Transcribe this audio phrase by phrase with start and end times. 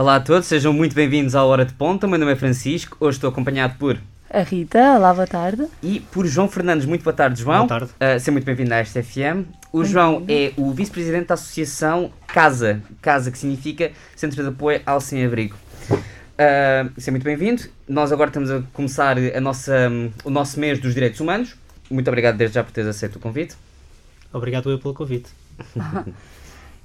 [0.00, 2.06] Olá a todos, sejam muito bem-vindos à Hora de Ponta.
[2.06, 5.66] O meu nome é Francisco, hoje estou acompanhado por A Rita, olá, boa tarde.
[5.82, 6.86] e por João Fernandes.
[6.86, 7.66] Muito boa tarde, João.
[7.66, 7.92] Boa tarde.
[7.96, 9.44] Uh, seja muito bem-vindo à STFM.
[9.70, 15.02] O João é o vice-presidente da associação CASA, CASA que significa Centro de Apoio ao
[15.02, 15.54] Sem-Abrigo.
[15.90, 17.64] Uh, seja muito bem-vindo.
[17.86, 21.56] Nós agora estamos a começar a nossa, um, o nosso mês dos direitos humanos.
[21.90, 23.54] Muito obrigado desde já por teres aceito o convite.
[24.32, 25.28] Obrigado eu pelo convite.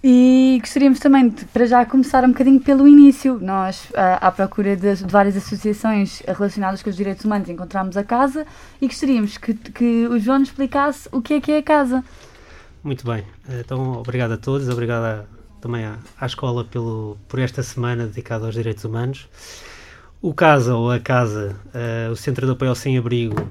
[0.08, 3.40] E gostaríamos também de, para já, começar um bocadinho pelo início.
[3.42, 8.04] Nós, ah, à procura de, de várias associações relacionadas com os direitos humanos, encontramos a
[8.04, 8.46] casa
[8.80, 12.04] e gostaríamos que, que o João nos explicasse o que é que é a casa.
[12.84, 13.24] Muito bem.
[13.60, 14.70] Então, obrigado a todos.
[14.70, 15.26] Obrigado a-
[15.60, 19.28] também à, à escola pelo, por esta semana dedicada aos direitos humanos.
[20.22, 23.50] O CASA, ou a CASA, eh, o Centro de Apoio ao Sem-Abrigo,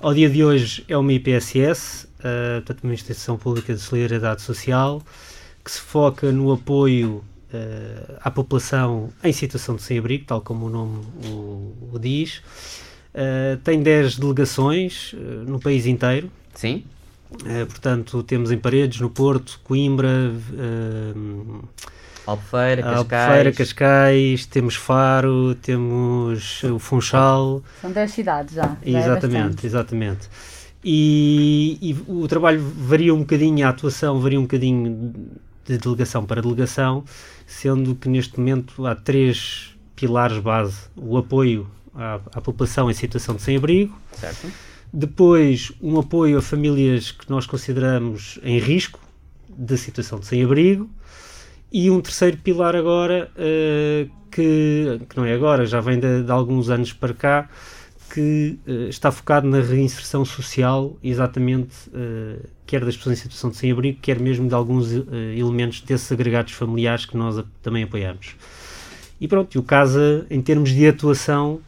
[0.00, 5.02] ao dia de hoje é uma IPSS, eh, portanto, uma Instituição Pública de Solidariedade Social,
[5.64, 10.70] que se foca no apoio eh, à população em situação de sem-abrigo, tal como o
[10.70, 12.42] nome o, o diz.
[13.12, 16.30] Eh, tem 10 delegações eh, no país inteiro.
[16.54, 16.84] Sim?
[17.66, 20.30] Portanto, temos em Paredes, no Porto, Coimbra,
[22.26, 23.22] Albufeira, Cascais.
[23.22, 27.62] Albufeira, Cascais, temos Faro, temos o Funchal.
[27.80, 28.76] São 10 cidades já.
[28.82, 29.66] é exatamente, bastante.
[29.66, 30.28] exatamente.
[30.84, 35.14] E, e o trabalho varia um bocadinho, a atuação varia um bocadinho
[35.64, 37.04] de delegação para delegação,
[37.46, 43.36] sendo que neste momento há três pilares base: o apoio à, à população em situação
[43.36, 43.96] de sem-abrigo,
[44.92, 49.00] depois, um apoio a famílias que nós consideramos em risco
[49.48, 50.90] de situação de sem-abrigo.
[51.72, 56.30] E um terceiro pilar agora, eh, que, que não é agora, já vem de, de
[56.30, 57.48] alguns anos para cá,
[58.12, 62.36] que eh, está focado na reinserção social, exatamente, eh,
[62.66, 65.00] quer das pessoas em situação de sem-abrigo, quer mesmo de alguns eh,
[65.36, 68.36] elementos desses agregados familiares que nós a- também apoiamos.
[69.20, 71.60] E pronto, e o CASA, em termos de atuação,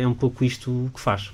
[0.00, 1.32] é um pouco isto que faz.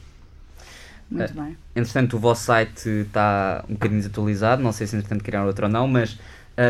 [1.11, 1.55] Muito bem.
[1.77, 5.71] Entretanto, o vosso site está um bocadinho desatualizado, não sei se entretanto criaram outro ou
[5.71, 6.19] não, mas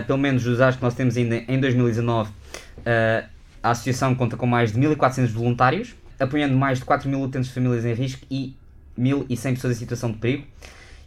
[0.09, 2.31] pelo menos os dados que nós temos ainda em 2019,
[2.85, 3.25] ah,
[3.63, 7.55] a associação conta com mais de 1.400 voluntários, apoiando mais de 4 mil utentes de
[7.55, 8.55] famílias em risco e
[8.99, 10.45] 1.100 pessoas em situação de perigo.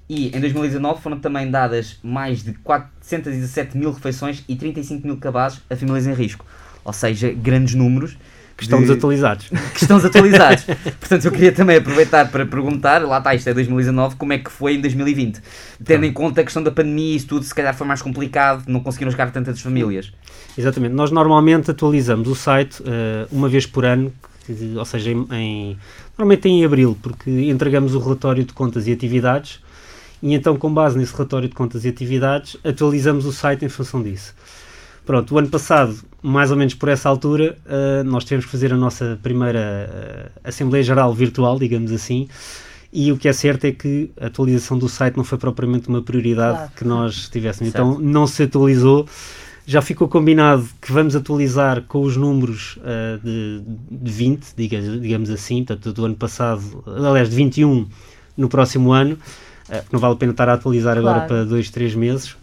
[0.09, 5.59] E em 2019 foram também dadas mais de 417 mil refeições e 35 mil cabazes
[5.69, 6.46] a famílias em risco.
[6.84, 8.17] Ou seja, grandes números.
[8.56, 9.50] Que estão de- desatualizados.
[9.75, 10.63] que estão desatualizados.
[11.00, 14.50] Portanto, eu queria também aproveitar para perguntar, lá está, isto é 2019, como é que
[14.50, 15.40] foi em 2020?
[15.84, 18.63] Tendo em conta a questão da pandemia e isso tudo, se calhar foi mais complicado,
[18.67, 20.12] não conseguiram chegar tantas famílias.
[20.57, 20.94] Exatamente.
[20.96, 24.12] Nós normalmente atualizamos o site eh, uma vez por ano,
[24.78, 25.78] ou seja, em, em-
[26.18, 29.59] normalmente em abril, porque entregamos o relatório de contas e atividades
[30.22, 34.02] e então, com base nesse relatório de contas e atividades, atualizamos o site em função
[34.02, 34.34] disso.
[35.06, 38.74] Pronto, o ano passado, mais ou menos por essa altura, eh, nós tivemos que fazer
[38.74, 42.28] a nossa primeira eh, Assembleia Geral virtual, digamos assim,
[42.91, 46.02] e o que é certo é que a atualização do site não foi propriamente uma
[46.02, 46.72] prioridade Claro.
[46.75, 47.72] que nós tivéssemos.
[47.72, 47.88] Certo.
[47.88, 49.08] Então, não se atualizou.
[49.69, 53.61] Já ficou combinado que vamos atualizar com os números eh, de,
[53.91, 57.85] de 20, diga- digamos assim, portanto, do ano passado, aliás, de 21
[58.38, 59.17] no próximo ano.
[59.69, 61.28] Eh, não vale a pena estar a atualizar agora Claro.
[61.28, 62.33] para dois, três meses.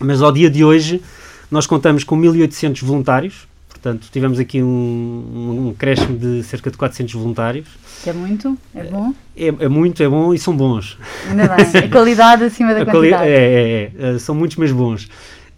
[0.00, 1.02] Mas ao dia de hoje,
[1.50, 3.46] nós contamos com 1.800 voluntários.
[3.68, 7.68] Portanto, tivemos aqui um, um crescimento de cerca de 400 voluntários.
[8.02, 9.12] Que é muito, é bom.
[9.36, 10.96] É, é muito, é bom e são bons.
[11.28, 11.66] Ainda bem.
[11.84, 13.28] A qualidade acima da A quantidade.
[13.28, 15.08] é, é, é, eh, são muitos, mas bons.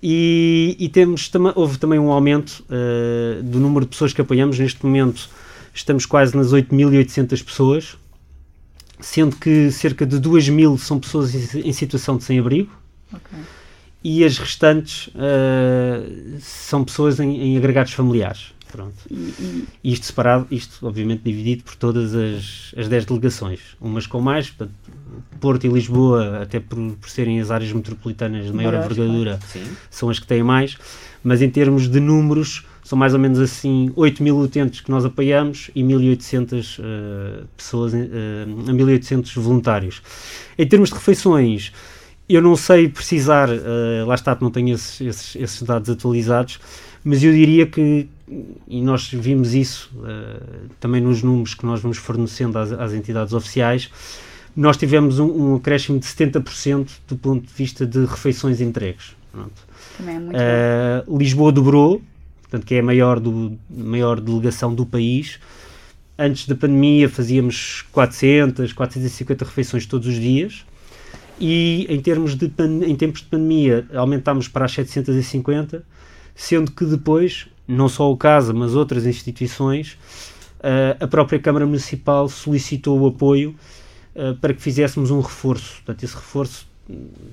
[0.02, 4.58] E, e temos tama- houve também um aumento eh, do número de pessoas que apoiamos.
[4.58, 5.28] Neste momento
[5.74, 7.96] estamos quase nas 8.800 pessoas,
[8.98, 12.70] sendo que cerca de 2.000 são pessoas em, em situação de sem-abrigo
[13.12, 13.38] Ok.
[14.02, 18.54] e as restantes eh, são pessoas em, em agregados familiares.
[18.70, 18.94] Pronto.
[19.10, 24.20] E, e- Isto separado, isto obviamente dividido por todas as, as 10 delegações, umas com
[24.20, 24.74] mais, portanto,
[25.40, 29.38] Porto e Lisboa, até por, por serem as áreas metropolitanas de maior Maiores, envergadura,
[29.90, 30.76] são as que têm mais,
[31.24, 35.04] mas em termos de números, são mais ou menos assim 8 mil utentes que nós
[35.04, 37.98] apoiamos e 1.800 eh, pessoas, eh,
[38.68, 40.02] a 1.800 voluntários.
[40.58, 41.72] Em termos de refeições,
[42.28, 46.58] eu não sei precisar, eh, lá está, não tenho esses, esses- esses dados atualizados,
[47.04, 48.08] mas eu diria que,
[48.68, 50.40] e nós vimos isso eh,
[50.78, 53.90] também nos números que nós vamos fornecendo às, às entidades oficiais,
[54.54, 59.16] nós tivemos um, um acréscimo de 70% do ponto de vista de refeições entregues.
[60.34, 61.04] É.
[61.04, 62.02] Eh, Lisboa dobrou,
[62.42, 65.38] portanto, que é a maior, do, maior delegação do país.
[66.18, 70.64] Antes da pandemia fazíamos 400, 450 refeições todos os dias.
[71.40, 72.52] e em termos de
[72.86, 75.82] em tempos de pandemia aumentámos para as 750,
[76.34, 79.98] sendo que depois, não só o CASA, mas outras instituições,
[80.60, 83.54] uh, a própria Câmara Municipal solicitou o apoio
[84.14, 85.76] uh, para que fizéssemos um reforço.
[85.76, 86.66] Portanto, esse reforço,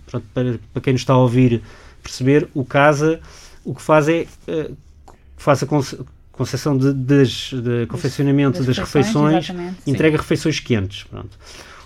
[0.05, 1.61] pronto, para, para quem nos está a ouvir
[2.01, 3.19] perceber, o CASA
[3.67, 4.77] o que faz é uh,
[5.35, 5.67] faz a
[6.31, 7.23] concessão de, de,
[7.61, 11.03] de confeccionamento das, das refeições, refeições entrega refeições quentes.
[11.03, 11.37] Pronto.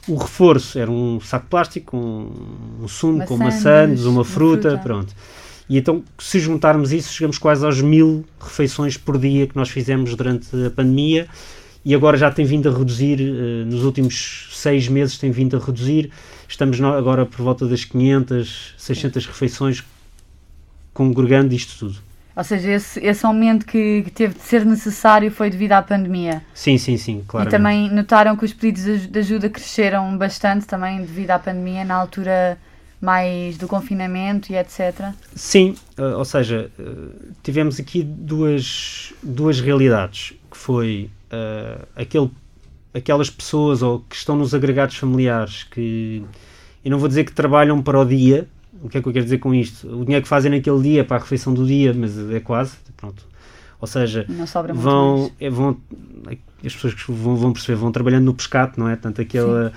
[0.07, 4.83] O reforço era um saco de plástico, um, um sumo com maçãs, uma fruta, fruta,
[4.83, 5.15] pronto.
[5.69, 10.15] E então, se juntarmos isso, chegamos quase aos mil refeições por dia que nós fizemos
[10.15, 11.27] durante a pandemia
[11.83, 15.59] e agora já tem vindo a reduzir, uh, nos últimos seis meses tem vindo a
[15.59, 16.11] reduzir.
[16.47, 19.83] Estamos agora por volta das 500, 600 refeições
[20.93, 21.99] congregando isto tudo.
[22.35, 26.41] Ou seja, esse, esse aumento que, que, teve de ser necessário foi devido à pandemia.
[26.53, 27.47] Sim, sim, sim, claro.
[27.47, 31.95] E também notaram que os pedidos de ajuda cresceram bastante também devido à pandemia, na
[31.95, 32.57] altura
[33.01, 35.11] mais do confinamento e etc.
[35.35, 42.29] Sim, uh, ou seja, uh, tivemos aqui duas, duas realidades, que foi uh, aquele,
[42.93, 46.23] aquelas pessoas ou que estão nos agregados familiares que,
[46.85, 48.47] eu não vou dizer que trabalham para o dia,
[48.83, 49.87] o que é que eu quero dizer com isto?
[49.87, 53.30] O dinheiro que fazem naquele dia para a refeição do dia, mas é quase, pronto.
[53.81, 54.27] Ou seja,
[54.75, 55.75] vão, é, vão,
[56.63, 58.95] as pessoas que vão, vão, perceber, vão trabalhando no pescado, não é?
[58.95, 59.71] Tanto aquele,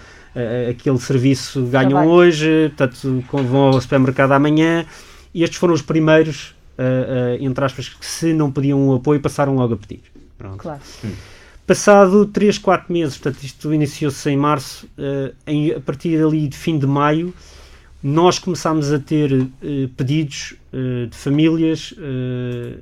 [0.70, 2.10] aquele serviço ganham Trabalho.
[2.10, 4.84] hoje, portanto, vão ao supermercado amanhã,
[5.32, 9.20] e estes foram os primeiros, uh, uh, entre aspas, que se não pediam o apoio,
[9.20, 10.02] passaram logo a pedir.
[10.38, 10.58] Pronto.
[10.58, 10.80] Claro.
[11.04, 11.12] Hum.
[11.66, 16.56] Passado 3, 4 meses, portanto, isto iniciou-se em março, uh, em, a partir ali de
[16.56, 17.34] fim de maio,
[18.02, 19.48] nós começámos a ter uh,
[19.96, 22.78] pedidos uh, de famílias, uh,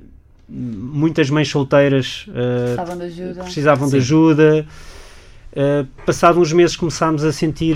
[0.53, 3.43] muitas mães solteiras precisavam de ajuda.
[3.43, 4.65] Precisavam de ajuda.
[6.05, 7.75] passado uns meses começámos a sentir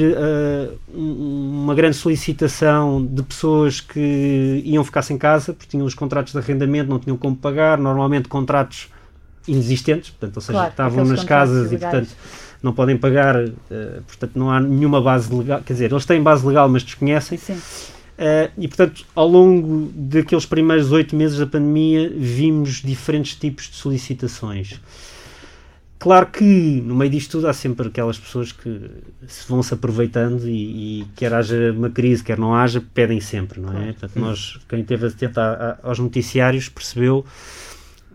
[0.94, 6.40] uma grande solicitação de pessoas que iam ficar sem casa porque tinham os contratos de
[6.40, 8.90] arrendamento, não tinham como pagar, normalmente contratos
[9.48, 12.10] inexistentes, portanto, ou seja, claro, estavam nas casas e portanto
[12.62, 13.52] não podem pagar, uh,
[14.06, 17.38] portanto não há nenhuma base legal, quer dizer, eles têm base legal, mas desconhecem.
[17.38, 17.58] Sim.
[18.18, 23.76] Uh, e portanto, ao longo daqueles primeiros oito meses da pandemia, vimos diferentes tipos de
[23.76, 24.80] solicitações.
[26.00, 28.82] Claro que no meio disto tudo há sempre aquelas pessoas que
[29.28, 33.60] se vão se aproveitando e, e quer haja uma crise, quer não haja, pedem sempre,
[33.60, 33.94] não é?
[33.94, 35.40] Portanto, nós, quem teve atento
[35.82, 37.26] aos noticiários percebeu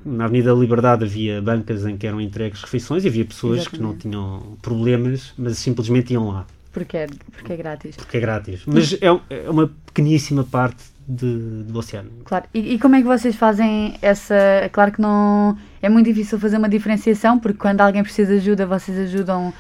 [0.05, 3.79] na Avenida da Liberdade havia bancas em que eram entregues refeições e havia pessoas Exatamente.
[3.79, 6.47] que não tinham problemas, mas simplesmente iam lá.
[6.73, 7.97] Porque é, porque é grátis.
[7.97, 8.63] Porque é grátis.
[8.67, 12.11] Mas é, é uma pequeníssima parte de, do oceano.
[12.25, 12.47] Claro.
[12.55, 14.35] E, e, como é que vocês fazem essa.
[14.73, 15.57] Claro que não.
[15.81, 19.53] É muito difícil fazer uma diferenciação, porque quando alguém precisa de ajuda, vocês ajudam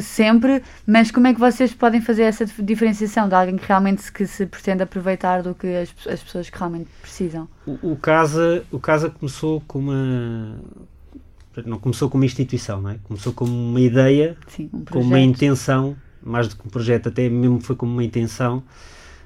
[0.00, 4.10] sempre, mas como é que vocês podem fazer essa diferenciação de alguém que realmente se,
[4.10, 7.48] que se pretende aproveitar do que as, as pessoas que realmente precisam?
[7.66, 10.58] O, o, Casa, o Casa começou com uma
[11.64, 12.98] não começou como instituição, não é?
[13.04, 17.28] Começou como uma ideia, Sim, um com uma intenção, mais do que um projeto, até
[17.28, 18.62] mesmo foi como uma intenção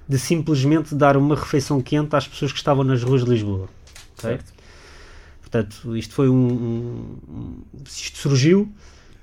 [0.09, 3.69] de simplesmente dar uma refeição quente às pessoas que estavam nas ruas de Lisboa.
[4.17, 4.53] Certo.
[5.41, 8.71] Portanto, isto foi um, um, isto surgiu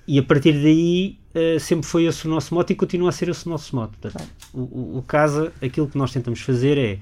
[0.07, 3.29] e a partir daí uh, sempre foi esse o nosso moto e continua a ser
[3.29, 3.97] esse o nosso moto.
[3.99, 6.99] Portanto, o, o, o, Casa, aquilo que nós tentamos fazer é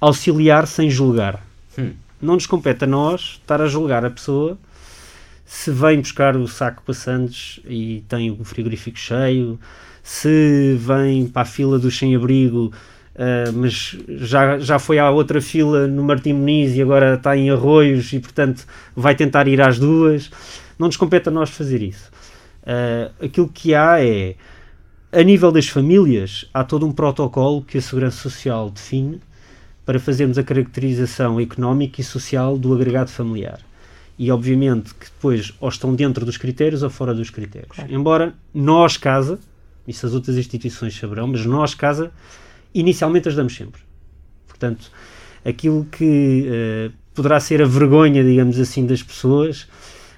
[0.00, 1.44] auxiliar sem julgar.
[1.78, 1.92] Hum.
[2.20, 4.58] Não nos compete a nós estar a julgar a pessoa
[5.50, 9.58] se vem buscar o saco passantes e tem o frigorífico cheio,
[10.02, 12.72] se vem para a fila do sem-abrigo,
[13.14, 17.50] uh, mas já, já foi à outra fila no Martim Muniz e agora está em
[17.50, 20.30] Arroios e, portanto, vai tentar ir às duas.
[20.78, 22.10] Não nos compete a nós fazer isso.
[22.62, 24.36] Uh, aquilo que há é,
[25.12, 29.20] a nível das famílias, há todo um protocolo que a Segurança Social define
[29.84, 33.58] para fazermos a caracterização económica e social do agregado familiar.
[34.16, 37.74] E obviamente que depois ou estão dentro dos critérios ou fora dos critérios.
[37.74, 37.92] Claro.
[37.92, 39.40] Embora nós, casa,
[39.90, 42.12] isso as outras instituições saberão, mas nós, casa,
[42.74, 43.80] inicialmente as damos sempre.
[44.46, 44.90] Portanto,
[45.44, 49.66] aquilo que uh, poderá ser a vergonha, digamos assim, das pessoas,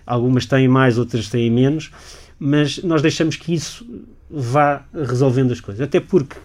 [0.06, 1.90] algumas têm mais, outras têm menos,
[2.38, 3.86] mas nós deixamos que isso
[4.30, 5.80] vá resolvendo as coisas.
[5.80, 6.36] Até porque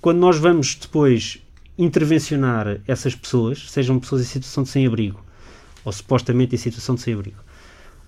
[0.00, 1.38] quando nós vamos depois
[1.76, 5.24] intervencionar essas pessoas, sejam pessoas em situação de sem-abrigo,
[5.84, 7.38] ou supostamente em situação de sem-abrigo,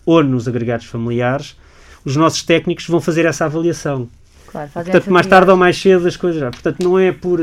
[0.05, 1.57] ou nos agregados familiares,
[2.05, 4.09] os nossos técnicos vão fazer essa avaliação.
[4.53, 6.51] Claro, Portanto, mais tarde ou mais cedo as coisas já.
[6.51, 7.41] Portanto, não é por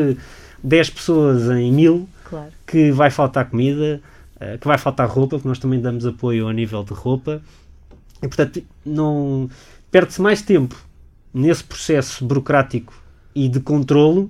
[0.63, 2.51] 10 pessoas em mil claro.
[2.67, 3.99] que vai faltar comida,
[4.39, 7.41] eh, que vai faltar roupa, porque nós também damos apoio a nível de roupa.
[8.21, 9.49] E, portanto, não
[9.91, 10.75] perde-se mais tempo
[11.33, 12.93] nesse processo burocrático
[13.33, 14.29] e de controlo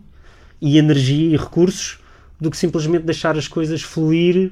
[0.62, 2.00] e energia e recursos
[2.40, 4.52] do que simplesmente deixar as coisas fluir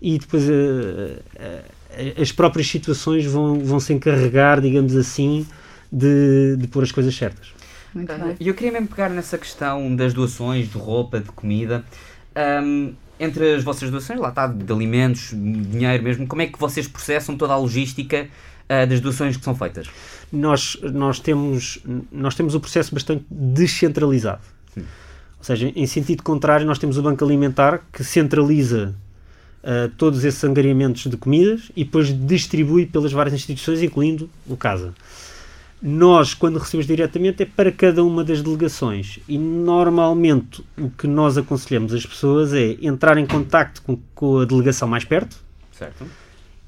[0.00, 5.46] e depois uh, uh, as próprias situações vão, vão se encarregar, digamos assim,
[5.90, 7.55] de, de pôr as coisas certas.
[7.96, 8.36] Muito E bem.
[8.40, 11.84] eu queria mesmo pegar nessa questão das doações de roupa, de comida.
[12.34, 16.86] Ahm, entre as vossas doações, lá está, de alimentos, dinheiro mesmo, como é que vocês
[16.86, 18.28] processam toda a logística
[18.68, 19.88] ah, das doações que são feitas?
[20.30, 21.78] nós, nós, temos,
[22.12, 24.42] nós temos o processo bastante descentralizado.
[24.76, 28.94] Ou seja, em sentido contrário, nós temos o Banco Alimentar que centraliza
[29.62, 34.92] uh, todos esses angariamentos de comidas e depois distribui pelas várias instituições, incluindo o CASA.
[35.82, 39.18] Nós, quando recebemos diretamente, é para cada uma das delegações.
[39.28, 44.44] E normalmente o que nós aconselhamos as pessoas é entrar em contacto com, com a
[44.44, 45.36] delegação mais perto
[45.70, 46.06] Certo?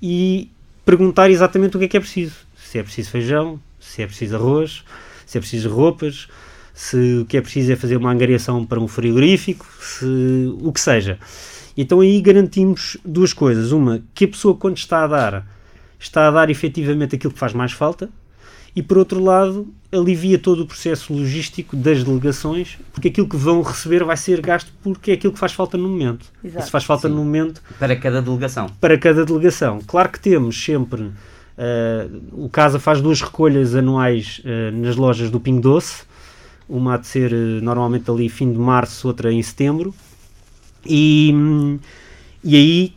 [0.01, 0.51] e
[0.85, 2.37] perguntar exatamente o que é que é preciso.
[2.57, 4.85] Se é preciso feijão, se é preciso arroz,
[5.27, 6.29] se é preciso roupas,
[6.73, 10.05] se o que é preciso é fazer uma angariação para um frigorífico, se
[10.61, 11.19] o que seja.
[11.77, 13.73] Então aí garantimos duas coisas.
[13.73, 15.47] Uma, que a pessoa quando está a dar,
[15.99, 18.09] está a dar efetivamente aquilo que faz mais falta
[18.79, 23.61] e por outro lado alivia todo o processo logístico das delegações porque aquilo que vão
[23.63, 26.27] receber vai ser gasto porque é aquilo que faz falta no momento.
[26.45, 26.65] Exato.
[26.67, 27.15] Se faz falta Sim.
[27.15, 28.67] no momento, Para cada delegação.
[28.81, 29.81] para cada delegação.
[29.87, 31.11] Claro que temos sempre.
[31.57, 36.03] eh, o Casa faz duas recolhas anuais eh, nas lojas do Pingo Doce.
[36.69, 39.93] Uma há de ser eh, normalmente ali fim de março, outra em setembro.
[40.87, 41.79] E, hum,
[42.45, 42.93] e aí,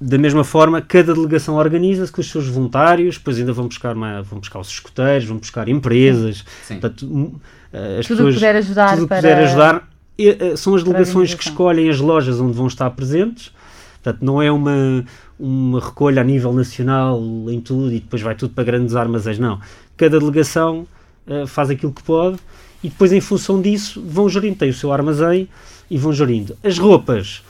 [0.00, 4.22] da mesma forma, cada delegação organiza-se com os seus voluntários, depois ainda vão buscar, uma,
[4.22, 6.44] vão buscar os escuteiros, vão buscar empresas.
[6.62, 6.78] Sim.
[6.78, 7.34] Portanto, hum,
[7.72, 9.16] eh, as Tudo o que pessoas puder ajudar tudo para.
[9.16, 9.88] puder ajudar.
[10.16, 13.52] E, eh, são as delegações que escolhem as lojas onde vão estar presentes.
[14.00, 15.04] Portanto, não é uma,
[15.38, 19.38] uma recolha a nível nacional em tudo e depois vai tudo para grandes armazéns.
[19.38, 19.60] Não.
[19.96, 20.86] Cada delegação
[21.26, 22.38] eh, faz aquilo que pode
[22.84, 24.56] e depois, em função disso, vão gerindo.
[24.56, 25.48] Tem o seu armazém
[25.90, 26.56] e vão gerindo.
[26.62, 27.42] As roupas,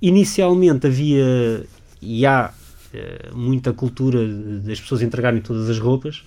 [0.00, 1.66] inicialmente havia
[2.00, 2.50] e há
[2.94, 4.26] eh, muita cultura
[4.64, 6.22] das pessoas entregarem todas as roupas.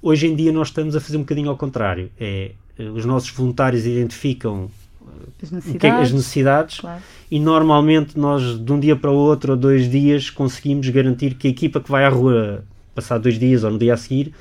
[0.00, 2.10] Hoje em dia nós estamos a fazer um bocadinho ao contrário.
[2.18, 4.70] É, eh, os nossos voluntários identificam
[5.42, 5.80] As o necessidades.
[5.80, 7.02] que é que- as necessidades Claro.
[7.30, 11.46] e normalmente nós de um dia para o outro ou dois dias conseguimos garantir que
[11.46, 14.32] a equipa que vai à rua passar dois dias ou no dia a seguir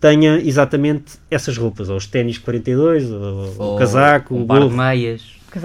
[0.00, 5.22] tenha exatamente essas roupas, ou os ténis 42, ou, o casaco, um o gorro, meias.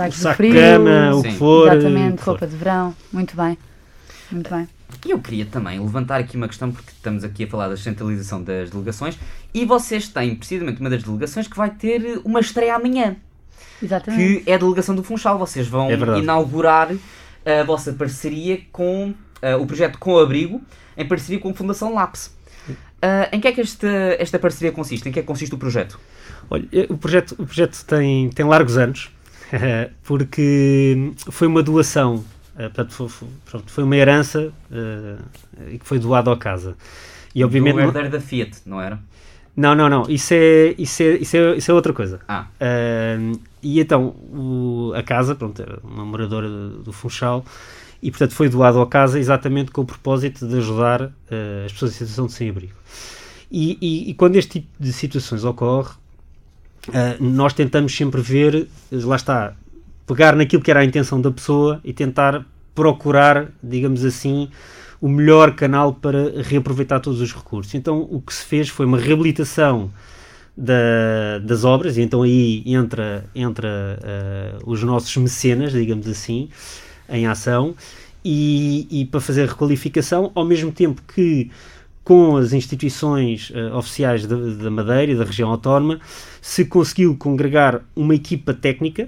[0.08, 1.28] o saco de cama, o Sim.
[1.30, 1.68] que for.
[1.68, 2.32] o Exatamente, que for.
[2.32, 2.96] roupa de verão.
[3.12, 3.58] Muito bem.
[4.32, 4.68] Muito bem.
[5.06, 8.44] E eu queria também levantar aqui uma questão, porque estamos aqui a falar da centralização
[8.44, 9.18] das delegações,
[9.54, 13.16] e vocês têm precisamente uma das delegações que vai ter uma estreia amanhã,
[13.82, 14.44] Exatamente.
[14.44, 15.38] que é a delegação do Funchal.
[15.38, 16.90] Vocês vão É inaugurar
[17.46, 20.62] a vossa parceria com ah, o projeto Com Abrigo,
[20.98, 22.32] em parceria com a Fundação Lapse.
[23.02, 23.88] Ah, em que é que esta,
[24.20, 25.08] esta parceria consiste?
[25.08, 26.00] Em que é que consiste o projeto?
[26.50, 29.12] Olha, eh, o projeto, o projeto tem, tem largos anos,
[30.04, 32.24] porque foi uma doação,
[32.60, 35.16] eh, portanto, foi, pronto, foi uma herança eh,
[35.72, 36.76] e que foi doada à casa.
[37.34, 37.78] E obviamente.
[37.80, 39.00] herdeiro da Fiat, não era?
[39.56, 42.20] Não, não, não, isso é, isso é, isso é, isso é outra coisa.
[42.28, 47.44] Ah, Ahm, e então, o- a casa, pronto, era uma moradora do, do Funchal,
[48.02, 51.92] e portanto foi doado à casa exatamente com o propósito de ajudar eh, as pessoas
[51.92, 52.74] em situação de sem-abrigo.
[53.52, 55.92] E, e- e quando este tipo de situações ocorre,
[56.94, 59.54] ah, nós tentamos sempre ver, lá está,
[60.10, 64.50] pegar naquilo que era a intenção da pessoa e tentar procurar, digamos assim,
[65.00, 67.76] o melhor canal para reaproveitar todos os recursos.
[67.76, 69.92] Então o que se fez foi uma reabilitação
[70.58, 76.50] da- das obras, e então aí entra, entra eh, os nossos mecenas, digamos assim,
[77.08, 77.76] em ação,
[78.26, 81.52] e, e para fazer requalificação, ao mesmo tempo que
[82.04, 86.00] com as instituições eh, oficiais da Madeira e da região autónoma,
[86.42, 89.08] se conseguiu congregar uma equipa técnica,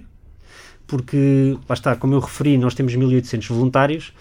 [0.92, 4.12] porque, lá está, como eu referi, nós temos 1800 voluntários,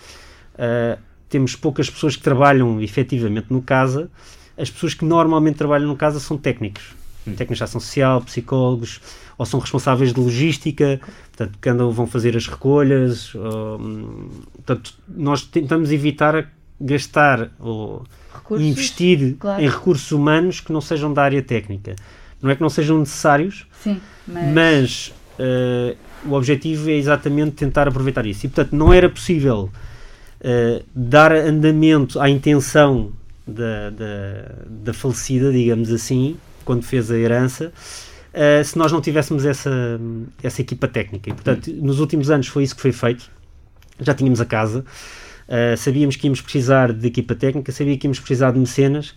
[0.56, 0.96] eh,
[1.28, 4.08] temos poucas pessoas que trabalham efetivamente no casa,
[4.56, 9.00] as pessoas que normalmente trabalham no casa são técnicos, técnicos de ação social, psicólogos,
[9.36, 11.00] ou são responsáveis de logística,
[11.36, 18.04] portanto, que andam, vão fazer as recolhas, ou, hum, portanto, nós tentamos evitar gastar ou
[18.32, 19.60] Recursos, investir claro.
[19.60, 21.96] em recursos humanos que não sejam da área técnica.
[22.40, 27.88] Não é que não sejam necessários, Sim, mas, mas eh, o objetivo é exatamente tentar
[27.88, 28.44] aproveitar isso.
[28.44, 29.70] E portanto não era possível
[30.40, 33.10] eh, dar andamento à intenção
[33.46, 37.72] da, da, da falecida, digamos assim, quando fez a herança,
[38.34, 39.98] eh, se nós não tivéssemos essa,
[40.42, 41.30] essa equipa técnica.
[41.30, 43.30] E portanto, nos últimos anos foi isso que foi feito.
[43.98, 44.82] Já tínhamos a casa,
[45.76, 49.14] sabíamos que íamos precisar de equipa técnica, sabia que íamos precisar de mecenas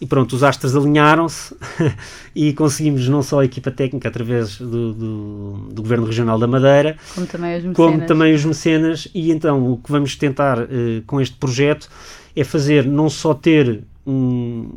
[0.00, 1.54] E pronto, os astros alinharam-se
[2.34, 6.96] e conseguimos não só a equipa técnica através do, do, do Governo Regional da Madeira,
[7.14, 7.76] Como também os mecenas.
[7.76, 11.88] como também os mecenas, e então o que vamos tentar eh, com este projeto
[12.34, 14.70] é fazer não só ter um,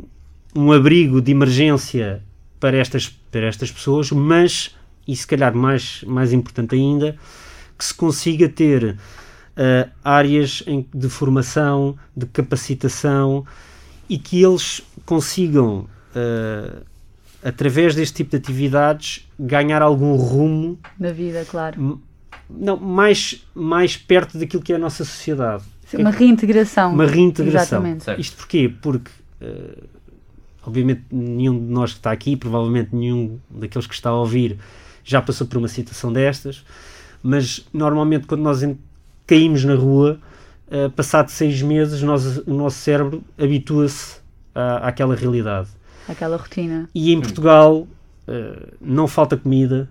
[0.54, 2.22] um abrigo de emergência
[2.60, 4.74] para estas, para estas pessoas, mas,
[5.06, 7.16] e se calhar mais, mais importante ainda,
[7.76, 8.96] que se consiga ter
[9.56, 13.44] eh, áreas em- de formação, de capacitação
[14.08, 16.82] e que eles consigam, eh,
[17.42, 22.00] através deste tipo de atividades, ganhar algum rumo Na vida, claro.
[22.48, 25.62] Não, mais, mais perto daquilo que é a nossa sociedade.
[25.86, 26.92] Sim, Uma reintegração.
[26.92, 27.86] Uma reintegração.
[27.86, 28.20] Exatamente.
[28.20, 28.72] Isto porquê?
[28.80, 29.10] Porque,
[29.40, 29.78] eh,
[30.66, 34.58] obviamente, nenhum de nós que está aqui, provavelmente nenhum daqueles que está a ouvir,
[35.04, 36.64] já passou por uma situação destas,
[37.22, 38.62] mas normalmente quando nós
[39.26, 40.20] caímos na rua,
[40.70, 44.18] eh, passado seis meses, nós, o nosso cérebro habitua-se
[44.82, 45.68] àquela realidade.
[46.08, 46.88] Aquela rotina.
[46.94, 47.86] E em Portugal
[48.26, 49.88] eh, não falta comida,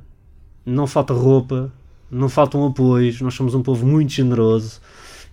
[0.65, 1.71] não falta roupa,
[2.09, 4.79] não faltam apoios, nós somos um povo muito generoso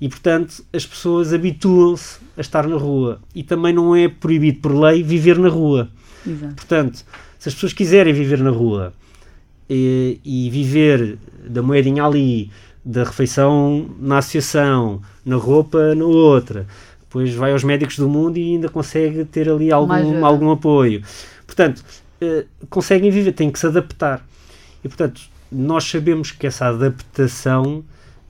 [0.00, 3.20] e, portanto, as pessoas habituam-se a estar na rua.
[3.34, 5.88] E também não é proibido por lei viver na rua.
[6.26, 6.54] Exato.
[6.54, 7.04] Portanto,
[7.38, 8.92] se as pessoas quiserem viver na rua
[9.68, 12.50] e, e viver da moedinha ali,
[12.84, 16.66] da refeição na associação, na roupa na outra,
[17.00, 19.92] depois vai aos médicos do mundo e ainda consegue ter ali algum,
[20.24, 21.02] algum apoio.
[21.46, 21.82] Portanto,
[22.20, 24.24] eh, conseguem viver, têm que se adaptar.
[24.84, 27.84] E, portanto, nós sabemos que essa adaptação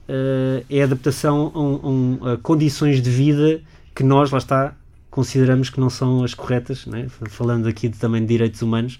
[0.07, 1.59] eh, é adaptação a,
[1.89, 3.59] um- a condições de vida
[3.95, 4.73] que nós, lá está,
[5.09, 7.07] consideramos que não são as corretas, né?
[7.29, 8.99] falando aqui de- também de direitos humanos,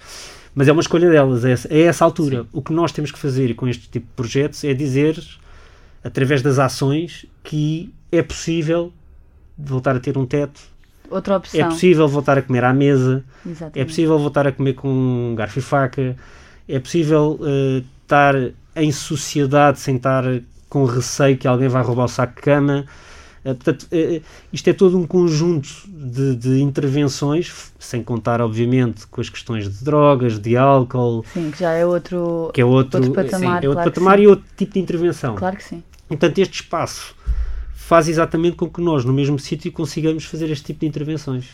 [0.56, 2.46] mas é uma escolha delas, é essa, é essa altura.
[2.52, 5.22] O que nós temos que fazer com este tipo de projetos é dizer,
[6.06, 8.94] através das ações, que é possível
[9.58, 10.62] voltar a ter um teto,
[11.10, 11.60] Outra opção.
[11.60, 13.80] é possível voltar a comer à mesa, Exatamente.
[13.80, 16.16] é possível voltar a comer com garfo e faca,
[16.68, 18.36] é possível eh, estar
[18.76, 20.24] em sociedade sem estar
[20.70, 22.86] com receio que alguém vai roubar o saco de cama.
[23.44, 29.22] Eh, portanto, eh, isto é todo um conjunto de, de intervenções, sem contar, obviamente, com
[29.22, 32.52] as questões de drogas, de álcool, Sim, que já é outro.
[32.54, 34.24] que é outro, Outro patamar, é outro claro patamar sim.
[34.24, 35.36] e outro tipo de intervenção.
[35.36, 35.84] Claro que sim.
[36.08, 37.16] Portanto, este espaço
[37.74, 41.50] faz exatamente com que nós, no mesmo sítio, consigamos fazer este tipo de intervenções.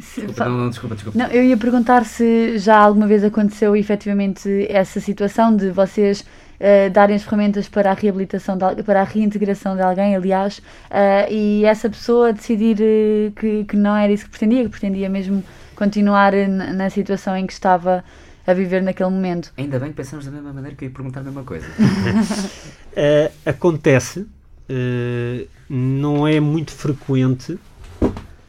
[0.00, 1.18] Se- Desculpa, não, não, desculpa, desculpa.
[1.18, 6.24] Não, eu ia perguntar se já alguma vez aconteceu efetivamente essa situação de vocês
[6.60, 11.32] eh, darem as ferramentas para a reabilitação, de, para a reintegração de alguém, aliás, eh,
[11.32, 15.42] e essa pessoa decidir eh, que, que não era isso que pretendia, que pretendia mesmo
[15.74, 18.04] continuar na, na situação em que estava
[18.48, 19.52] a viver naquele momento.
[19.58, 21.66] Ainda bem que pensamos da mesma maneira que eu ia perguntar a mesma coisa.
[21.68, 27.58] Uh, acontece, uh, não é muito frequente.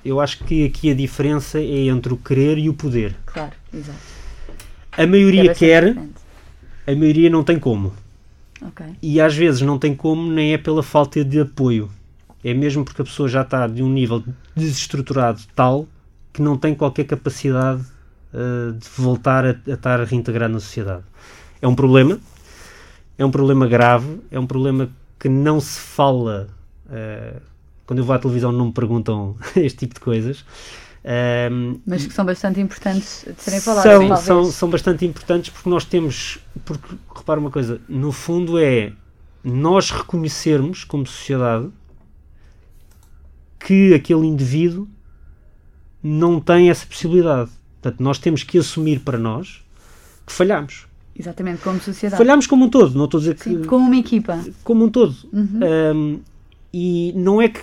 [0.04, 3.14] Eu acho que aqui a diferença é entre o querer e o poder.
[3.26, 4.00] Claro, exato.
[4.94, 6.14] A maioria É quer, diferente.
[6.88, 7.94] a maioria não tem como.
[8.62, 8.86] Ok.
[9.02, 11.90] E às vezes não tem como, nem é pela falta de apoio.
[12.42, 14.24] É mesmo porque a pessoa já está de um nível
[14.56, 15.86] desestruturado tal
[16.32, 17.84] que não tem qualquer capacidade
[18.34, 21.04] uh, de voltar a, a estar reintegrado na sociedade.
[21.62, 22.20] É um problema,
[23.18, 26.50] é um problema grave, é um problema que não se fala.
[26.86, 27.50] uh,
[27.90, 30.46] quando eu vou à televisão não me perguntam este tipo de coisas.
[31.52, 35.68] Um, Mas que são bastante importantes de serem faladas, são, são, são bastante importantes porque
[35.68, 38.94] nós temos, porque repara uma coisa, no fundo é
[39.44, 41.70] nós reconhecermos como sociedade
[43.60, 44.88] que aquele indivíduo
[46.04, 47.50] não tem essa possibilidade.
[47.82, 49.64] Portanto, nós temos que assumir para nós
[50.26, 50.86] que falhamos.
[51.18, 52.18] Exatamente, como sociedade.
[52.18, 54.40] Falhamos como um todo, não estou a dizer que Sim, como uma equipa.
[54.64, 55.16] como um todo.
[55.34, 55.60] Uhum.
[55.94, 56.20] Um,
[56.74, 57.62] e não é que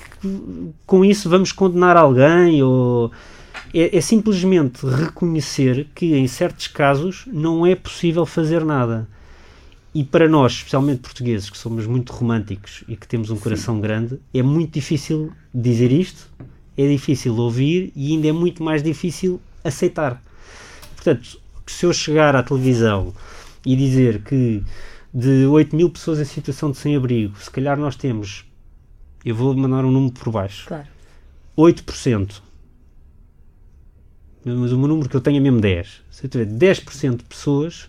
[0.84, 3.12] com isso vamos condenar alguém ou
[3.72, 9.08] é, é simplesmente reconhecer que em certos casos não é possível fazer nada.
[9.94, 14.20] E para nós, especialmente portugueses, que somos muito românticos e que temos um coração grande,
[14.34, 16.30] é muito difícil dizer isto,
[16.76, 20.22] é difícil ouvir e ainda é muito mais difícil aceitar.
[20.94, 23.14] Portanto, se eu chegar à televisão
[23.64, 24.62] e dizer que
[25.12, 28.44] de 8 mil pessoas em situação de sem-abrigo, se calhar nós temos,
[29.24, 30.86] eu vou mandar um número por baixo, Claro.
[31.56, 32.42] 8%.
[34.44, 36.02] Mas o meu número que eu tenho é mesmo 10.
[36.10, 37.88] Se eu tiver 10% de pessoas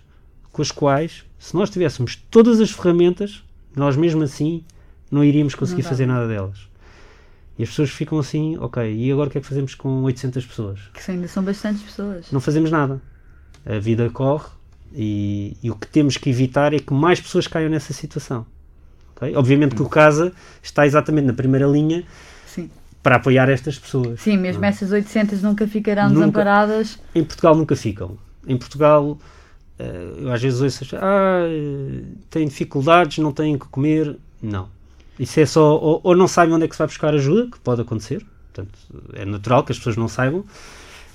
[0.51, 3.43] com as quais, se nós tivéssemos todas as ferramentas,
[3.75, 4.63] nós mesmo assim
[5.11, 6.67] não iríamos conseguir Não fazer nada delas.
[7.57, 10.45] E as pessoas ficam assim, ok, e agora o que é que fazemos com 800
[10.45, 10.79] pessoas?
[10.93, 12.31] Que ainda são bastantes pessoas.
[12.31, 13.01] não fazemos nada.
[13.65, 14.47] A vida corre
[14.93, 18.45] e, e o que temos que evitar é que mais pessoas caiam nessa situação.
[19.15, 19.35] ok?
[19.35, 22.03] Obviamente que o CASA está exatamente na primeira linha
[22.45, 22.69] Sim.
[23.01, 24.21] para apoiar estas pessoas.
[24.21, 24.69] Sim, mesmo não é?
[24.69, 26.19] essas 800 nunca ficarão Nunca.
[26.19, 26.99] desamparadas.
[27.15, 28.17] Em Portugal nunca ficam.
[28.47, 29.17] Em Portugal,
[29.79, 31.41] eh, eu às vezes ouço, ah,
[32.29, 34.15] têm dificuldades, não têm o que comer.
[34.41, 34.69] Não.
[35.19, 37.59] Isso é só, ou, ou não sabem onde é que se vai buscar ajuda, que
[37.59, 38.77] pode acontecer, portanto,
[39.13, 40.45] é natural que as pessoas não saibam,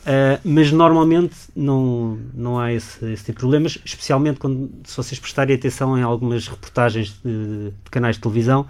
[0.05, 5.19] eh, mas normalmente não, não há esse, esse tipo de problemas, especialmente quando, se vocês
[5.21, 8.67] prestarem atenção em algumas reportagens de, de canais de televisão,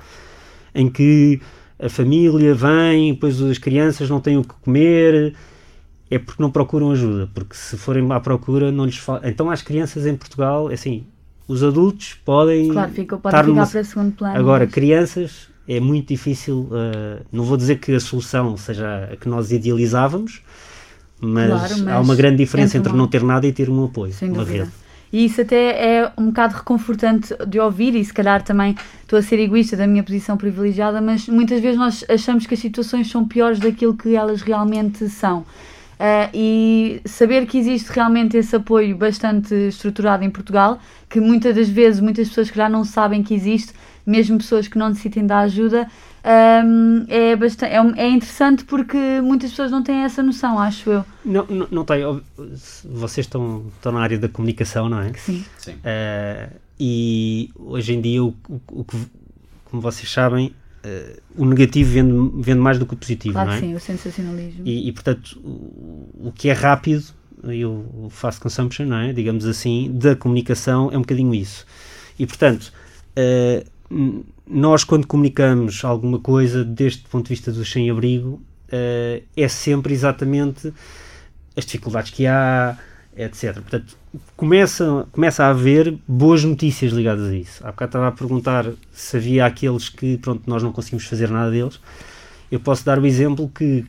[0.75, 1.41] em que
[1.79, 5.35] a família vem, depois as crianças não têm o que comer,
[6.11, 9.23] é porque não procuram ajuda, porque se forem à procura não lhes fala.
[9.25, 11.07] Então às crianças em Portugal, é assim,
[11.49, 14.39] os adultos podem Claro, fica, pode estar numa- para segundo plano.
[14.39, 19.17] Agora, mas- crianças é muito difícil, uh, não vou dizer que a solução seja a
[19.17, 20.43] que nós idealizávamos,
[21.21, 23.85] mas, Claro, mas há uma grande diferença entre entre não ter nada e ter um
[23.85, 24.65] apoio, Sem uma dúvida.
[24.65, 24.73] rede.
[25.13, 29.23] E isso até é um bocado reconfortante de ouvir, e se calhar também estou a
[29.23, 33.29] ser egoísta da minha posição privilegiada, mas muitas vezes nós achamos que as situações são
[33.29, 35.45] piores daquilo que elas realmente são.
[36.05, 41.69] Ah, e saber que existe realmente esse apoio bastante estruturado em Portugal, que muitas das
[41.69, 43.73] vezes muitas pessoas que já não sabem que existe,
[44.05, 45.87] mesmo pessoas que não necessitem da ajuda,
[46.25, 50.91] ahm, é, bastante, é, um- é interessante porque muitas pessoas não têm essa noção, acho
[50.91, 51.05] eu.
[51.25, 52.03] Não, não, não tem,
[52.85, 55.13] vocês estão, estão na área da comunicação, não é?
[55.15, 55.45] Sim.
[55.57, 55.75] Sim.
[55.75, 58.97] Uh, e hoje em dia, o, o- o que,
[59.67, 60.53] como vocês sabem, uh,
[61.37, 63.61] o negativo vende, vende mais do que o positivo, Claro não é?
[63.61, 64.63] sim, o sensacionalismo.
[64.65, 67.05] E, e, portanto, o, o que é rápido,
[67.45, 69.13] e o, fast consumption, não é?
[69.13, 71.67] digamos assim, da comunicação é um bocadinho isso.
[72.19, 72.73] E, portanto,
[73.17, 79.93] uh, nós quando comunicamos alguma coisa deste ponto de vista do sem-abrigo, uh, é sempre
[79.93, 80.73] exatamente
[81.57, 82.77] as dificuldades que há,
[83.17, 83.55] etc.
[83.55, 83.97] Portanto,
[84.37, 87.67] começa, começa a haver boas notícias ligadas a isso.
[87.67, 91.51] Há bocado estava a perguntar se havia aqueles que, pronto, nós não conseguimos fazer nada
[91.51, 91.81] deles.
[92.51, 93.85] Eu posso dar o exemplo que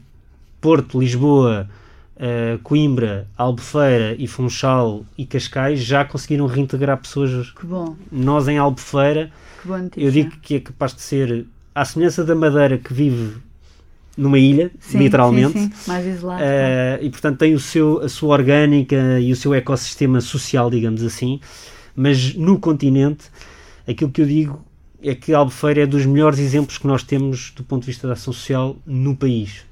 [0.61, 1.69] Porto, Lisboa,
[2.15, 7.51] eh, Coimbra, Albufeira e Funchal e Cascais já conseguiram reintegrar pessoas.
[7.51, 9.31] Que bom, Nós em Albufeira,
[9.97, 13.37] eu digo que é capaz de ser, à semelhança da Madeira que vive
[14.15, 16.41] numa ilha, Sim, literalmente, Sim, sim, mais isolado.
[16.43, 21.03] eh, e portanto tem o seu, a sua orgânica e o seu ecossistema social, digamos
[21.03, 21.39] assim,
[21.95, 23.25] mas no continente,
[23.87, 24.63] aquilo que eu digo
[25.01, 28.13] é que Albufeira é dos melhores exemplos que nós temos do ponto de vista da
[28.13, 29.65] ação social no país.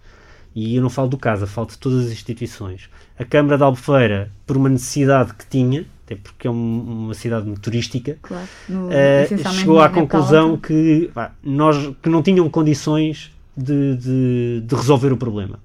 [0.54, 2.89] E eu não falo do CASA, falo de todas as instituições.
[3.17, 7.45] A Câmara de Albufeira, por uma necessidade que tinha, até porque é um- uma cidade
[7.45, 8.45] muito turística, claro.
[8.67, 14.76] No, essencialmente chegou à conclusão que, pá, nós, que não tinham condições de, de- de
[14.76, 15.60] resolver o problema.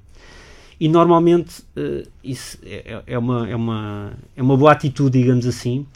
[0.79, 5.87] E normalmente eh, isso é, é uma, é, uma, é uma boa atitude, digamos assim,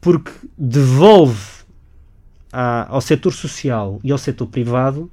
[0.00, 1.38] porque devolve
[2.52, 5.10] à- ao setor social e ao setor privado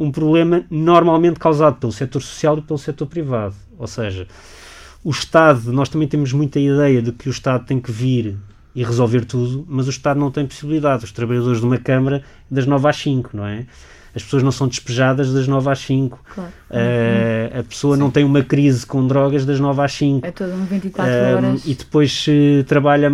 [0.00, 3.54] um problema normalmente causado pelo setor social e pelo setor privado.
[3.76, 4.26] Ou seja,
[5.02, 8.36] o Estado, nós também temos muita ideia de que o Estado tem que vir
[8.74, 11.04] e resolver tudo, mas o Estado não tem possibilidade.
[11.04, 13.66] Os trabalhadores de uma Câmara das 9 às 5, não é?
[14.18, 16.18] As pessoas não são despejadas das 9 às 5.
[16.34, 16.50] Claro.
[16.70, 20.26] Eh, a pessoa não tem uma crise com drogas das 9 às 5.
[20.26, 21.64] É todo um 24 Um, horas.
[21.64, 23.08] e depois se trabalha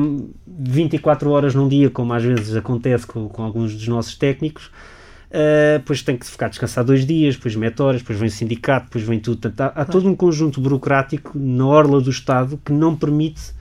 [0.47, 5.79] 24 horas num dia, como às vezes acontece com, com alguns dos nossos técnicos, uh,
[5.79, 9.05] depois tem que ficar descansado dois dias, depois mete horas, depois vem o sindicato, depois
[9.05, 9.39] vem tudo.
[9.41, 13.53] Portanto, há, há todo um conjunto burocrático na orla do Estado que não permite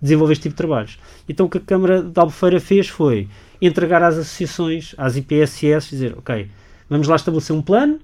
[0.00, 0.98] desenvolver este tipo de trabalhos.
[1.28, 3.28] Então o que a Câmara de Albufeira fez foi
[3.60, 6.48] entregar às associações, às IPSS, dizer, ok,
[6.88, 7.98] vamos lá estabelecer um plano,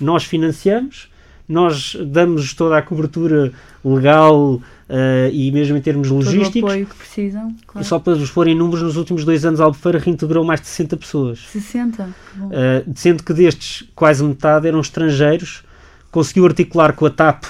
[0.00, 1.08] nós financiamos,
[1.48, 3.52] nós damos toda a cobertura
[3.84, 6.70] legal eh, e mesmo em termos todo o logísticos.
[6.70, 7.48] apoio que precisam.
[7.50, 7.86] E Claro.
[7.86, 10.96] só para vos porem números, nos últimos dois anos a Albufeira reintegrou mais de 60
[10.98, 11.38] pessoas.
[11.50, 12.04] 60.
[12.04, 12.50] Que bom.
[12.52, 15.62] Eh, sendo que destes quase metade eram estrangeiros,
[16.10, 17.44] conseguiu articular com a TAP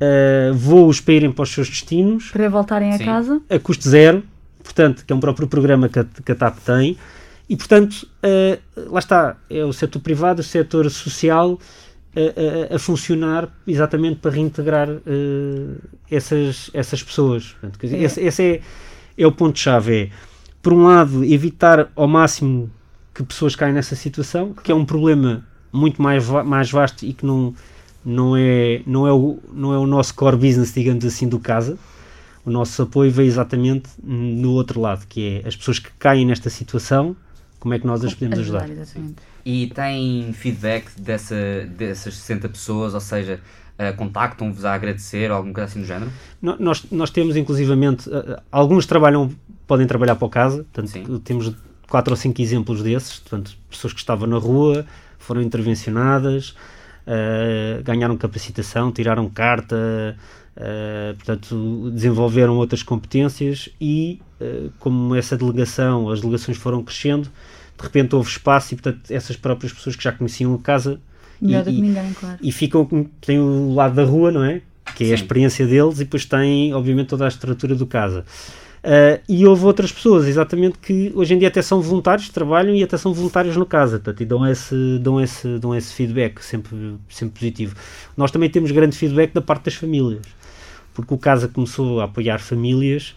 [0.00, 3.04] eh, voos para irem para os seus destinos, Para voltarem a Sim.
[3.04, 3.40] casa.
[3.50, 4.22] a custo zero,
[4.64, 6.96] portanto, que é um próprio programa que a, que a TAP tem,
[7.50, 11.58] e portanto, eh, lá está, é o setor privado, o setor social
[12.14, 15.74] eh, a, a funcionar exatamente para reintegrar eh,
[16.08, 17.56] essas, essas pessoas.
[17.60, 18.02] Portanto, dizer, É.
[18.04, 18.60] esse, esse é,
[19.18, 20.10] é o ponto-chave, é,
[20.62, 22.70] por um lado, evitar ao máximo
[23.12, 27.26] que pessoas caem nessa situação, que é um problema muito mais, mais vasto e que
[27.26, 27.52] não,
[28.04, 31.76] não, é, não, é o, não é o nosso core business, digamos assim, do casa.
[32.44, 36.48] O nosso apoio veio exatamente no outro lado, que é as pessoas que caem nesta
[36.48, 37.16] situação,
[37.60, 38.66] como é que nós as podemos ajudar.
[39.44, 41.36] E tem feedback dessa,
[41.76, 43.38] dessas 60 pessoas, ou seja,
[43.78, 46.10] eh, contactam-vos a agradecer ou alguma coisa assim do género?
[46.42, 49.30] No- Nós, nós temos inclusivamente, uh, uh, alguns trabalham,
[49.66, 51.18] podem trabalhar para o casa, portanto, Sim.
[51.22, 51.54] temos
[51.88, 54.84] quatro ou cinco exemplos desses, portanto, pessoas que estavam na rua,
[55.18, 56.50] foram intervencionadas,
[57.06, 60.16] uh, ganharam capacitação, tiraram carta,
[60.56, 64.29] uh, portanto, desenvolveram outras competências e, uh,
[64.78, 67.28] como essa delegação, as delegações foram crescendo,
[67.76, 71.00] de repente houve espaço e, portanto, essas próprias pessoas que já conheciam a casa
[71.40, 72.38] Melhor e, do que ninguém, claro.
[72.42, 74.60] e ficam com, têm o lado da rua, não é?
[74.94, 75.12] Que é Sim.
[75.12, 78.24] a experiência deles e depois têm, obviamente, toda a estrutura do casa.
[78.80, 82.82] Uh, e houve outras pessoas, exatamente, que hoje em dia até são voluntários, trabalham e
[82.82, 86.94] até são voluntários no casa, portanto, e dão esse, dão esse, dão esse feedback, sempre,
[87.08, 87.76] sempre positivo.
[88.16, 90.22] Nós também temos grande feedback da parte das famílias,
[90.94, 93.14] porque o casa começou a apoiar famílias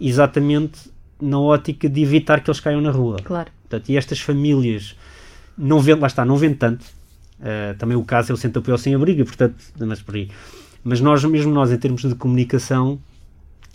[0.00, 3.16] exatamente na ótica de evitar que eles caiam na rua.
[3.22, 3.50] Claro.
[3.68, 4.96] Portanto, e estas famílias
[5.56, 6.84] não vendo, lá está, não vendo tanto.
[7.40, 10.30] Uh, também o caso é o Centro Apoio ao Sem-Abrigo, e, portanto, mas por aí.
[10.82, 12.98] Mas nós, mesmo nós, em termos de comunicação,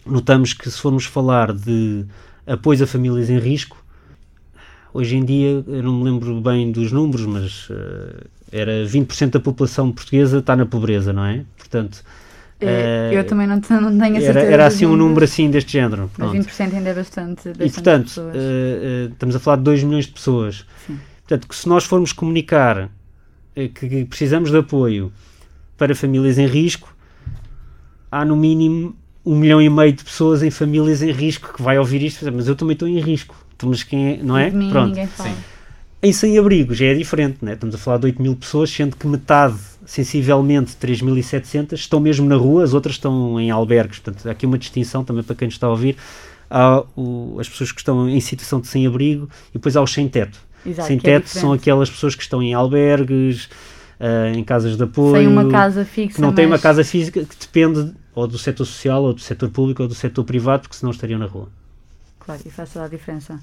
[0.05, 2.05] notamos que se formos falar de
[2.47, 3.83] apoio a famílias em risco,
[4.93, 9.39] hoje em dia, eu não me lembro bem dos números, mas uh, era 20% da
[9.39, 11.45] população portuguesa está na pobreza, não é?
[11.57, 12.03] Portanto,
[12.67, 13.61] É, uh, eu também não, não
[13.97, 14.39] tenho a certeza.
[14.39, 16.09] era, era assim um número assim deste género.
[16.17, 16.47] Mas pronto.
[16.47, 17.49] 20% ainda é bastante.
[17.49, 20.65] bastante E portanto, uh, uh, estamos a falar de 2 milhões de pessoas.
[20.87, 20.99] Sim.
[21.21, 22.89] Portanto, que se nós formos comunicar uh,
[23.55, 25.11] que, que precisamos de apoio
[25.77, 26.95] para famílias em risco,
[28.11, 28.95] há no mínimo
[29.25, 32.19] um milhão e meio de pessoas em famílias em risco que vai ouvir isto, e
[32.19, 33.35] dizer, mas eu também estou em risco.
[33.55, 34.49] Então, mas quem é, não é?
[34.49, 34.87] Pronto.
[34.87, 35.29] ninguém fala.
[35.29, 35.35] Sim.
[36.05, 37.53] Em sem-abrigo já é diferente, né?
[37.53, 42.35] estamos a falar de 8 mil pessoas, sendo que metade, sensivelmente 3.700, estão mesmo na
[42.35, 43.99] rua, as outras estão em albergues.
[43.99, 45.95] Portanto, há aqui uma distinção também para quem nos está a ouvir.
[46.49, 50.37] Há o- as pessoas que estão em situação de sem-abrigo e depois há os sem-teto.
[50.65, 53.49] Exato, sem que é são aquelas pessoas que estão em albergues,
[53.97, 56.15] ah, em casas de apoio, Sem uma casa fixa.
[56.15, 59.21] que não têm uma mas- casa física, que depende ou do setor social, ou do
[59.21, 61.47] setor público, ou do setor privado, porque senão estariam na rua.
[62.19, 63.39] Claro, e faz toda a diferença.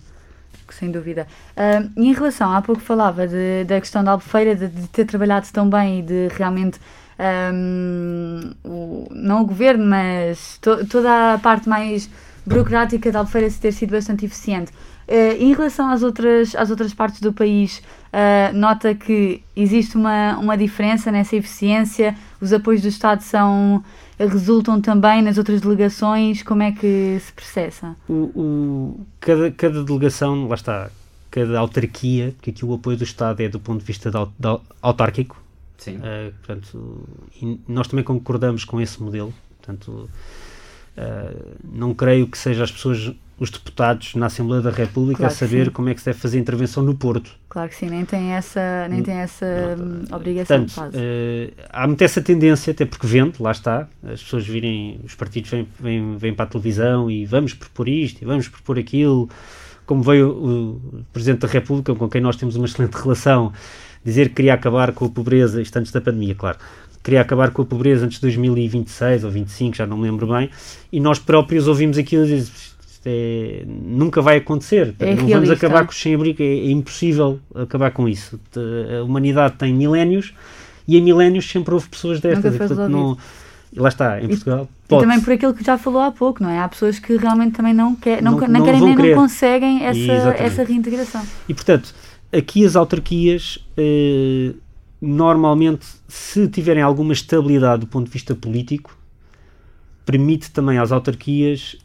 [0.71, 1.27] Sem dúvida.
[1.57, 5.05] Ah, e em relação, há pouco falava de- da questão da Albufeira, de, de ter
[5.05, 6.79] trabalhado tão bem e de realmente,
[7.19, 12.09] ahm, o, não o governo, mas to- toda a parte mais
[12.47, 14.73] burocrática da Albufeira se ter sido bastante eficiente.
[15.09, 17.83] Ah, em relação às outras, às outras partes do país,
[18.13, 23.83] ah, nota que existe uma, uma diferença nessa eficiência, os apoios do Estado são,
[24.27, 27.97] resultam também nas outras delegações, como é que se processa?
[28.09, 30.91] O, o- cada, cada delegação, lá está,
[31.31, 34.33] cada autarquia, porque aqui o apoio do Estado é do ponto de vista da, au-
[34.39, 35.41] da autárquico,
[35.79, 35.99] Sim.
[36.03, 37.09] eh, portanto,
[37.41, 40.09] e nós também concordamos com esse modelo, portanto,
[40.97, 41.35] eh,
[41.73, 45.65] não creio que seja as pessoas, os deputados na Assembleia da República Claro a saber
[45.65, 45.71] sim.
[45.71, 47.31] como é que se deve fazer intervenção no Porto.
[47.49, 51.87] Claro que sim, nem tem essa, nem tem essa hum, Portanto, obrigação, Portanto, eh, há
[51.87, 56.17] muito essa tendência, até porque vende, lá está, as pessoas virem, os partidos vêm, vêm,
[56.19, 59.31] vêm para a televisão e vamos propor isto e vamos propor aquilo,
[59.87, 63.55] como veio o, o Presidente da República, com quem nós temos uma excelente relação,
[64.05, 66.59] dizer que queria acabar com a pobreza, isto antes da pandemia, claro,
[67.03, 70.51] queria acabar com a pobreza antes de 2026 ou 25, já não me lembro bem,
[70.93, 72.70] e nós próprios ouvimos aquilo e dizemos,
[73.01, 75.55] isto é, nunca vai acontecer, É não vamos realista.
[75.67, 78.39] acabar com os sem-abrigo, é, é impossível acabar com isso.
[78.99, 80.35] A humanidade tem milénios
[80.87, 82.55] e em milénios sempre houve pessoas destas.
[82.55, 83.17] E, portanto, não,
[83.73, 84.69] e lá está, em Portugal.
[84.85, 85.03] E pode.
[85.03, 86.59] também por aquilo que já falou há pouco, não é?
[86.59, 89.15] Há pessoas que realmente também não, quer, não, Não- não, querem nem querer.
[89.15, 90.43] não conseguem essa, Exatamente.
[90.43, 91.23] essa reintegração.
[91.49, 91.95] E portanto,
[92.33, 94.53] aqui as autarquias, eh,
[95.01, 98.97] normalmente, se tiverem alguma estabilidade do ponto de vista político,
[100.05, 101.77] permite também às autarquias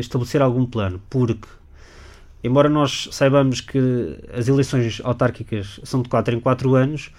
[0.00, 1.48] estabelecer algum plano, porque,
[2.42, 3.78] embora nós saibamos que
[4.36, 7.10] as eleições autárquicas são de 4 em 4 anos,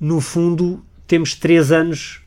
[0.00, 2.20] no fundo temos 3 anos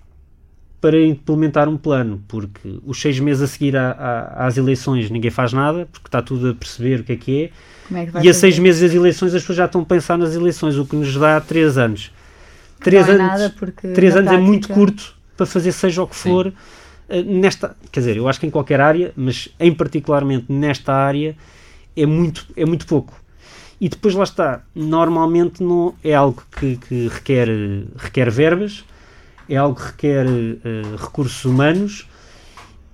[0.80, 5.32] para implementar um plano, porque os seis meses a seguir à- à- às eleições ninguém
[5.32, 7.52] faz nada, porque está tudo a perceber o que é que é,
[7.88, 9.86] Como é que vai e a seis meses das eleições as pessoas já estão a
[9.86, 12.12] pensar nas eleições, o que nos dá três anos.
[12.80, 16.08] Três é anos, nada porque três anos é muito prática- curto para fazer seja o
[16.08, 16.48] que for.
[16.48, 16.52] eh,
[17.26, 21.36] Nesta, quer dizer, eu acho que em qualquer área, mas em particularmente nesta área,
[21.96, 23.14] é muito, é muito pouco.
[23.80, 27.48] E depois lá está, normalmente não é algo que, que requer,
[27.96, 28.84] requer verbas,
[29.48, 32.08] é algo que requer eh, recursos humanos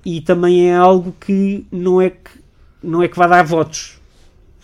[0.05, 2.31] e também é algo que não é que,
[2.83, 3.97] não é que vai dar votos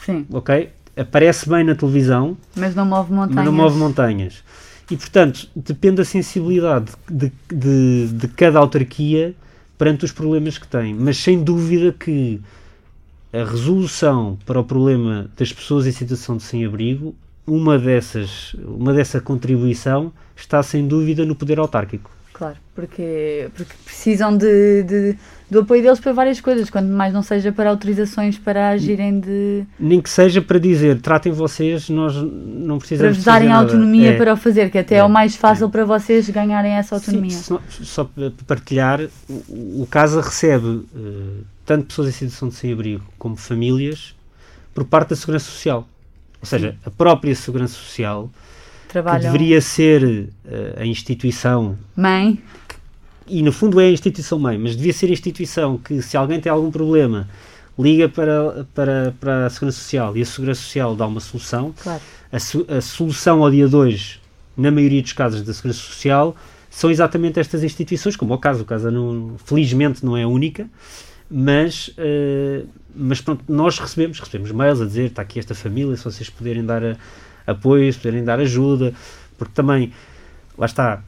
[0.05, 0.71] Sim, ok?
[0.95, 3.45] Aparece bem na televisão, mas não move montanhas.
[3.45, 4.43] não move montanhas.
[4.89, 9.35] E, portanto, depende da sensibilidade de, de, de cada autarquia
[9.77, 10.93] perante os problemas que tem.
[10.93, 12.41] Mas, sem dúvida que
[13.31, 19.21] a resolução para o problema das pessoas em situação de sem-abrigo, uma dessas, uma dessa
[19.21, 22.11] contribuição está, sem dúvida, no poder autárquico.
[22.33, 25.17] Claro, porque, porque precisam de, de,
[25.49, 29.63] do apoio deles para várias coisas, quanto mais não seja para autorizações para agirem de.
[29.79, 34.17] Nem que seja para dizer, tratem vocês, nós não para precisamos vos darem autonomia É.
[34.17, 35.03] para o fazer, que até é, É.
[35.03, 37.31] o mais fácil para vocês ganharem essa autonomia.
[37.31, 42.55] Sim, só, só para partilhar, o, o CASA recebe eh, tanto pessoas em situação de
[42.55, 44.15] sem-abrigo como famílias
[44.73, 45.87] por parte da Segurança Social.
[46.41, 48.29] Ou seja, a própria Segurança Social,
[48.87, 52.39] que deveria ser eh, a instituição, Mãe,
[53.29, 56.39] e no fundo é a instituição mãe, mas devia ser a instituição que, se alguém
[56.39, 57.27] tem algum problema,
[57.77, 61.73] liga para, para, para a Segurança Social e a Segurança Social dá uma solução.
[61.81, 62.01] claro.
[62.31, 64.19] A, su- a solução ao dia 2,
[64.57, 66.35] na maioria dos casos da Segurança Social,
[66.69, 70.27] são exatamente estas instituições, como é o caso, o caso não, felizmente não é a
[70.27, 70.67] única,
[71.31, 72.63] mas, eh,
[72.95, 76.63] mas pronto, nós recebemos, recebemos mails a dizer, está aqui esta família, se vocês puderem
[76.65, 76.95] dar a-
[77.47, 78.93] apoio, se puderem dar ajuda,
[79.37, 79.91] porque também,
[80.57, 81.01] lá está,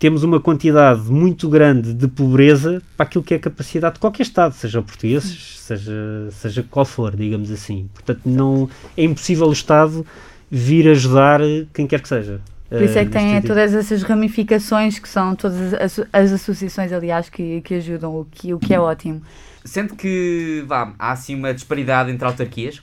[0.00, 4.22] temos uma quantidade muito grande de pobreza para aquilo que é a capacidade de qualquer
[4.22, 5.92] Estado, seja o português, seja,
[6.32, 7.86] seja qual for, digamos assim.
[7.92, 10.04] Portanto, não, é impossível o Estado
[10.50, 11.40] vir ajudar
[11.74, 12.40] quem quer que seja.
[12.70, 16.32] Por isso é que Eh, tem neste todas essas ramificações que são todas as, as
[16.32, 19.20] associações, aliás, que, que ajudam, o que, o que é ótimo.
[19.66, 22.80] Sente que vá, há assim uma disparidade entre autarquias?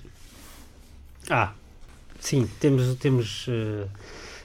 [1.28, 1.52] Ah,
[2.20, 3.88] sim, temos, temos, eh,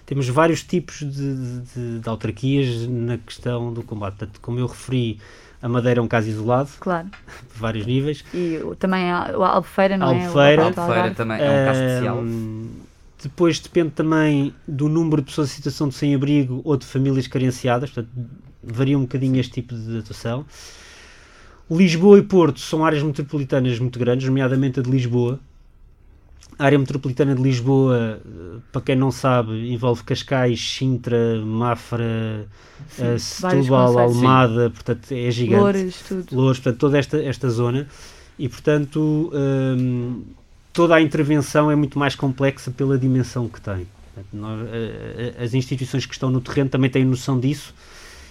[0.06, 1.34] temos vários tipos de,
[1.74, 4.16] de- de autarquias na questão do combate.
[4.18, 5.18] Portanto, como eu referi,
[5.62, 7.08] a Madeira é um caso isolado, Claro.
[7.08, 8.24] por vários níveis.
[8.34, 10.20] E o- também a, a Albufeira, não é?
[10.24, 10.64] Albufeira.
[10.64, 12.18] Alto Albufeira também é um caso especial.
[12.18, 12.66] Ahm,
[13.22, 17.90] Depois depende também do número de pessoas em situação de sem-abrigo ou de famílias carenciadas,
[17.90, 18.12] portanto,
[18.64, 20.44] varia um bocadinho este tipo de atuação.
[21.70, 25.38] Lisboa e Porto são áreas metropolitanas muito grandes, nomeadamente a de Lisboa.
[26.58, 32.46] A área metropolitana de Lisboa, eh, para quem não sabe, envolve Cascais, Sintra, Mafra,
[32.88, 33.98] Sim, eh, Setúbal.
[33.98, 35.60] Almada, portanto é gigante.
[35.60, 36.26] Loures, tudo.
[36.36, 37.88] Louros, portanto, toda esta, esta zona
[38.38, 40.22] e, portanto, hum,
[40.72, 43.86] toda a intervenção é muito mais complexa pela dimensão que tem.
[44.14, 47.74] Portanto, nós, eh, as instituições que estão no terreno também têm noção disso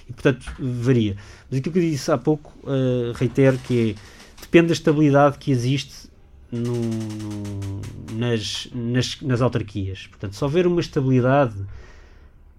[0.09, 1.15] e, portanto, varia.
[1.49, 5.51] Mas aquilo que eu disse há pouco, eh, reitero que é, depende da estabilidade que
[5.51, 6.10] existe
[6.51, 7.81] no- no-
[8.17, 10.07] nas, nas, nas autarquias.
[10.07, 11.55] Portanto, se houver uma estabilidade,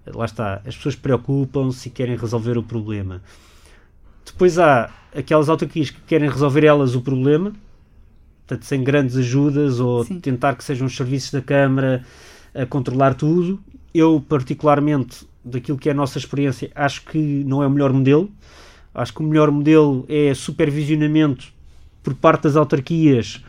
[0.07, 3.23] lá está, as pessoas preocupam-se e querem resolver o problema.
[4.25, 7.53] Depois há aquelas autarquias que querem resolver elas o problema,
[8.47, 10.21] portanto, sem grandes ajudas ou Sim.
[10.21, 12.05] tentar que sejam os serviços da Câmara
[12.55, 13.61] a controlar tudo.
[13.95, 18.31] Eu, particularmente, daquilo que é a nossa experiência, acho que não é o melhor modelo.
[18.95, 21.53] Acho que o melhor modelo é supervisionamento
[22.03, 23.43] por parte das autarquias,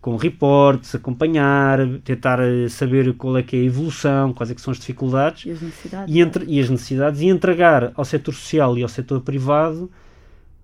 [0.00, 4.60] com reportes, acompanhar, tentar eh, saber qual é que é a evolução, quais é que
[4.60, 6.14] são as dificuldades E as necessidades.
[6.14, 9.90] e, entre, e as necessidades e entregar ao setor social e ao setor privado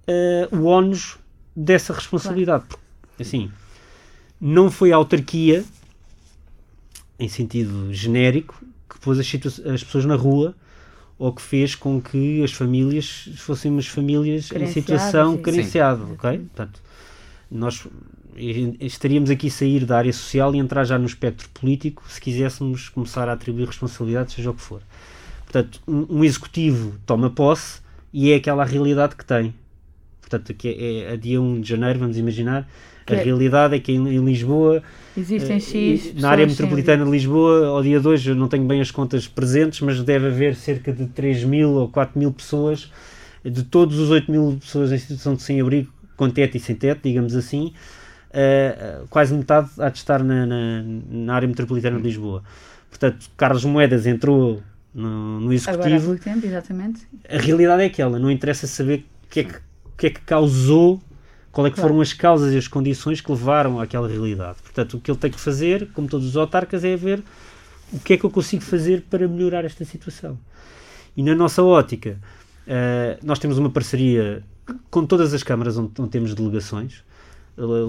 [0.06, 1.18] eh, o ónus
[1.54, 2.64] dessa responsabilidade.
[2.68, 3.50] Porque, Assim,
[4.40, 5.64] não foi a autarquia,
[7.18, 9.26] em sentido genérico, que pôs as,
[9.66, 10.54] as pessoas na rua
[11.18, 16.38] ou que fez com que as famílias fossem umas famílias em situação carenciada, ok?
[16.38, 16.82] Portanto,
[17.50, 17.86] nós
[18.80, 22.88] estaríamos aqui a sair da área social e entrar já no espectro político se quiséssemos
[22.88, 24.80] começar a atribuir responsabilidades, seja o que for.
[25.44, 27.80] Portanto, um, um executivo toma posse
[28.12, 29.54] e é aquela a realidade que tem.
[30.20, 32.68] Portanto, que é, é a dia 1 de janeiro, vamos imaginar,
[33.06, 34.82] Que a é- realidade é que em, em Lisboa,
[35.16, 36.14] Existem eh, X.
[36.16, 39.80] na área metropolitana de Lisboa, ao dia 2, eu não tenho bem as contas presentes,
[39.80, 42.90] mas deve haver cerca de 3 mil ou 4 mil pessoas,
[43.44, 47.02] de todos os 8 mil pessoas em situação de sem-abrigo, com teto e sem teto,
[47.04, 47.72] digamos assim,
[48.38, 52.42] eh, quase metade há de estar na, na, na área metropolitana de Lisboa.
[52.90, 54.62] Portanto, Carlos Moedas entrou
[54.94, 56.06] no, no Agora há executivo.
[56.06, 57.06] pouco tempo, exatamente.
[57.28, 59.54] A realidade é aquela, não interessa saber o que é que,
[59.96, 61.00] que, é que causou,
[61.50, 61.88] qual é que Claro.
[61.90, 64.58] foram as causas e as condições que levaram àquela realidade.
[64.62, 67.22] Portanto, o que ele tem que fazer, como todos os autarcas, é ver
[67.92, 70.38] o que é que eu consigo fazer para melhorar esta situação.
[71.16, 72.18] E na nossa ótica,
[72.66, 74.42] eh, nós temos uma parceria
[74.90, 77.02] com todas as câmaras onde, onde temos delegações.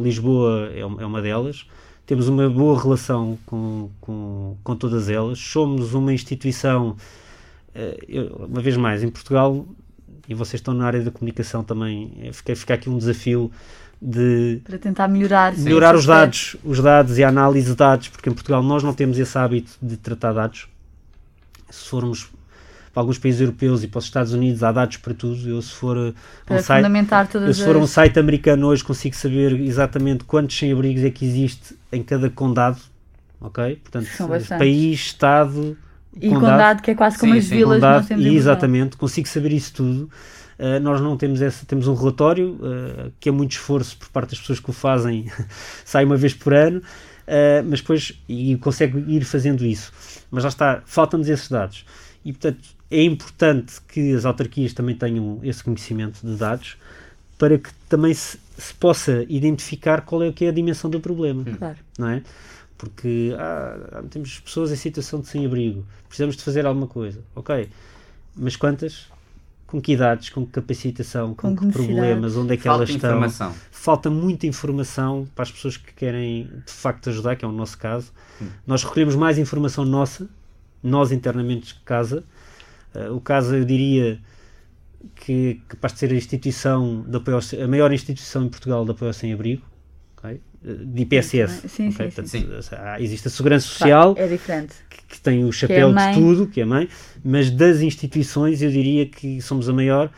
[0.01, 1.65] Lisboa é uma, é uma delas.
[2.05, 5.39] Temos uma boa relação com, com, com todas elas.
[5.39, 6.95] Somos uma instituição,
[7.76, 7.97] eh,
[8.39, 9.65] uma vez mais, em Portugal,
[10.28, 13.51] e vocês estão na área da comunicação também, eh, fica, fica aqui um desafio
[14.01, 15.57] de Para tentar melhorar.
[15.57, 18.93] melhorar os dados, os dados e a análise de dados, porque em Portugal nós não
[18.93, 20.68] temos esse hábito de tratar dados.
[21.70, 22.30] Se formos
[22.98, 25.48] para alguns países europeus e para os Estados Unidos, há dados para tudo.
[25.48, 28.66] Eu, se for uh, Para um site, fundamentar eu, todas se for um site americano
[28.66, 32.80] hoje, consigo saber exatamente quantos sem-abrigos é que existe em cada condado.
[33.39, 33.80] Ok?
[33.84, 34.08] Portanto,
[34.58, 35.78] país, estado,
[36.20, 39.54] E Condado, que é quase como Sim, as sim, vilas Condado, e exatamente, consigo saber
[39.54, 40.10] isso tudo.
[40.58, 44.32] Uh, nós não temos essa, temos um relatório uh, que é muito esforço por parte
[44.32, 45.32] das pessoas que o fazem,
[45.86, 49.93] sai uma vez por ano, uh, mas depois e consegue ir fazendo isso.
[50.32, 51.86] Mas lá está, faltam-nos esses dados.
[52.26, 56.77] E portanto é importante que as autarquias também tenham esse conhecimento de dados
[57.38, 61.43] para que também se, se possa identificar qual é, que é a dimensão do problema
[61.43, 61.77] Claro.
[61.99, 62.21] não é?
[62.77, 67.69] Porque ah, temos pessoas em situação de sem-abrigo, precisamos de fazer alguma coisa, ok,
[68.35, 69.07] mas quantas?
[69.65, 72.89] Com que idades, com que capacitação, com, Com que problemas, onde é que Falta elas
[72.89, 73.09] estão?
[73.09, 73.53] informação.
[73.69, 77.77] Falta muita informação para as pessoas que querem de facto ajudar, que é o nosso
[77.77, 78.13] caso.
[78.65, 80.29] Nós recolhemos mais informação nossa,
[80.81, 82.23] nós internamente de casa.
[83.06, 84.20] Ah, o caso, eu diria,
[85.16, 88.50] que é capaz de ser a instituição de apoio ao se- a maior instituição em
[88.50, 89.62] Portugal de apoio ao sem-abrigo,
[90.18, 90.41] ok?
[90.66, 91.68] Eh, de IPSS.
[91.70, 92.12] Sim, ok?
[92.26, 94.74] sim, Portanto, há- existe a Segurança Social, É diferente.
[94.89, 96.14] que, que tem o chapéu mãe.
[96.14, 96.89] de tudo, que é a mãe,
[97.24, 100.10] mas das instituições eu diria que somos a maior.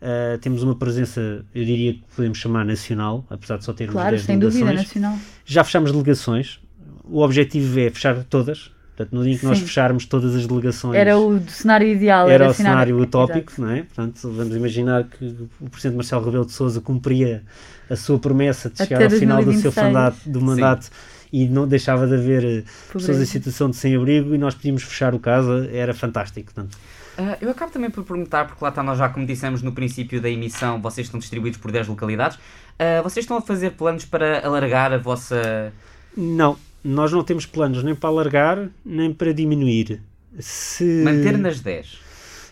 [0.00, 4.10] Uh, temos uma presença, eu diria que podemos chamar nacional, apesar de só termos Claro,
[4.10, 4.86] 10 sem dúvida, delegações.
[4.94, 5.18] nacional.
[5.44, 6.60] Já fechámos delegações.
[7.02, 8.70] O objetivo é fechar todas.
[8.98, 9.64] Portanto, no dia em que nós Sim.
[9.64, 12.28] fecharmos todas as delegações, Era o cenário ideal.
[12.28, 13.08] era o assinar- cenário Exato.
[13.18, 13.82] utópico, não é?
[13.84, 17.44] Portanto, vamos imaginar que o Presidente Marcelo Rebelo de Sousa cumpria
[17.88, 19.86] a sua promessa de Até chegar ao final do seu 2026.
[19.86, 20.90] mandato, do mandato
[21.32, 23.26] e não deixava de haver eh, pessoas em Pobreza.
[23.26, 26.52] situação de sem-abrigo e nós podíamos fechar o casa, era fantástico.
[26.52, 26.76] Portanto,
[27.16, 30.20] Ah, eu acabo também por perguntar, porque lá está, nós já como dissemos no princípio
[30.20, 32.38] da emissão, vocês estão distribuídos por 10 localidades.
[32.78, 35.72] Ah, vocês estão a fazer planos para alargar a vossa.
[36.16, 40.00] não, nós não temos planos nem para alargar, nem para diminuir.
[40.38, 41.02] Se...
[41.02, 42.08] manter nas 10?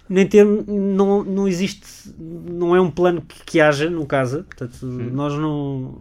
[0.08, 4.86] nem ter, não, não existe, não é um plano que, que haja no casa, portanto,
[4.86, 6.00] nós não,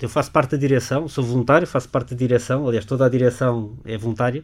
[0.00, 3.74] eu faço parte da direção, sou voluntário, faço parte da direção, aliás, toda a direção
[3.84, 4.42] é voluntária,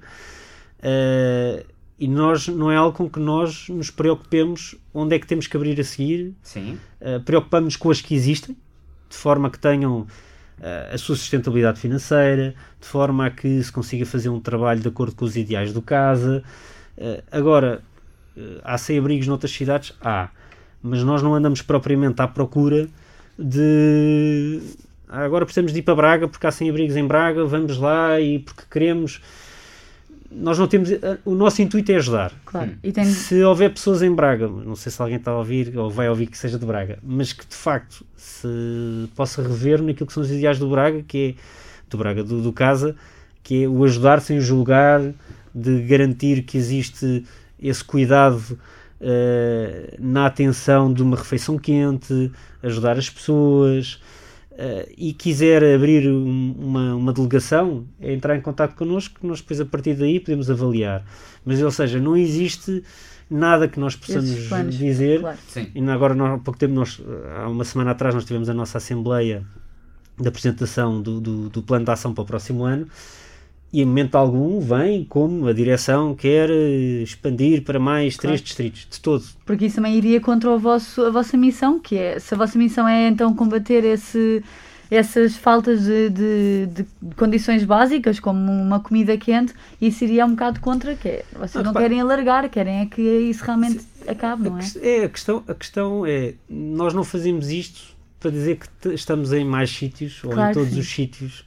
[0.83, 1.65] eh,
[1.99, 5.57] e nós, não é algo com que nós nos preocupemos onde é que temos que
[5.57, 6.79] abrir a seguir, Sim.
[7.01, 8.57] Uh, preocupamos com as que existem,
[9.09, 10.07] de forma que tenham uh,
[10.93, 15.15] a sua sustentabilidade financeira, de forma a que se consiga fazer um trabalho de acordo
[15.15, 16.43] com os ideais do casa.
[16.97, 17.83] Uh, agora,
[18.37, 19.93] uh, há sem-abrigos noutras cidades?
[20.01, 20.29] Há.
[20.83, 22.89] Mas nós não andamos propriamente à procura
[23.39, 24.61] de.
[25.09, 28.39] "Ah, Agora precisamos de ir para Braga porque há sem-abrigos em Braga, vamos lá e
[28.39, 29.21] porque queremos.
[30.35, 30.91] Nós não temos.
[30.91, 32.33] uh, O nosso intuito é ajudar.
[32.45, 32.71] Claro.
[32.71, 32.77] Hum.
[32.83, 35.91] E tem Se houver pessoas em Braga, não sei se alguém está a ouvir ou
[35.91, 40.13] vai ouvir que seja de Braga, mas que de facto se possa rever naquilo que
[40.13, 41.43] são os ideais do Braga, que é
[41.91, 42.97] do Braga, do, do Casa,
[43.43, 45.01] que é o ajudar sem julgar,
[45.55, 47.25] de garantir que existe
[47.61, 48.59] esse cuidado
[49.01, 52.31] eh, na atenção de uma refeição quente,
[52.63, 54.01] ajudar as pessoas.
[54.59, 59.41] Eh, e quiser abrir um- uma, uma delegação, é entrar em contato connosco, que nós
[59.41, 61.05] depois a partir daí podemos avaliar.
[61.45, 62.83] Mas, ou seja, não existe
[63.31, 64.77] nada que nós possamos planos.
[64.79, 65.21] dizer.
[65.21, 65.39] Claro.
[65.75, 67.01] E agora, nós, há pouco tempo, nós,
[67.37, 69.45] há uma semana atrás, nós tivemos a nossa Assembleia
[70.19, 72.87] da apresentação do, do, do plano de ação para o próximo ano.
[73.73, 78.29] E em momento algum vem como a direção quer eh, expandir para mais Claro.
[78.37, 79.25] três distritos, de todo.
[79.47, 82.59] Porque isso também iria contra o vosso, a vossa missão, que é, se a vossa
[82.59, 84.45] missão é então combater esse,
[84.91, 90.61] essas faltas de, de- de condições básicas, como uma comida quente, isso iria um bocado
[90.61, 94.51] contra, que é, vocês Ah, não repara- querem alargar, querem é que isso realmente acabe,
[94.51, 94.63] não é?
[94.83, 97.81] é, a questão, a questão é, nós não fazemos isto
[98.21, 100.81] para dizer que estamos em mais sítios ou Claro em que todos sim.
[100.81, 101.45] os sítios.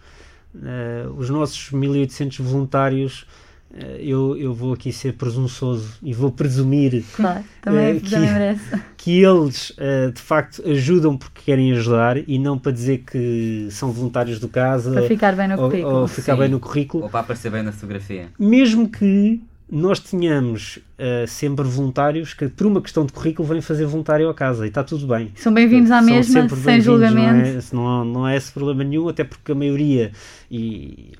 [0.63, 3.25] Eh, os nossos 1800 voluntários,
[3.73, 8.59] eh, eu, eu vou aqui ser presunçoso e vou presumir Claro, também, Eh, que- também
[8.97, 9.73] que eles
[10.13, 14.91] de facto ajudam porque querem ajudar e não para dizer que são voluntários do casa
[14.93, 15.95] Para ficar bem no ou, currículo.
[15.97, 16.39] ou ficar Sim.
[16.39, 18.29] bem no currículo, Ou para aparecer bem na fotografia.
[18.39, 23.85] mesmo que nós tenhamos eh, sempre voluntários que por uma questão de currículo vêm fazer
[23.85, 25.31] voluntário à casa e está tudo bem.
[25.35, 27.73] São bem-vindos à mesma, sem julgamento.
[27.73, 30.11] Não é, não, não há esse problema nenhum, até porque a maioria,
[30.51, 31.11] e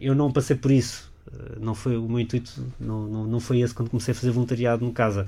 [0.00, 3.60] eu, não passei por isso, eh, não foi o meu intuito, não, não, não foi
[3.60, 5.24] esse quando comecei a fazer voluntariado no casa,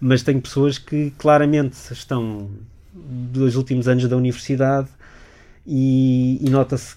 [0.00, 2.50] mas tenho pessoas que claramente estão
[2.92, 4.88] dos últimos anos da universidade
[5.64, 6.96] e, e nota-se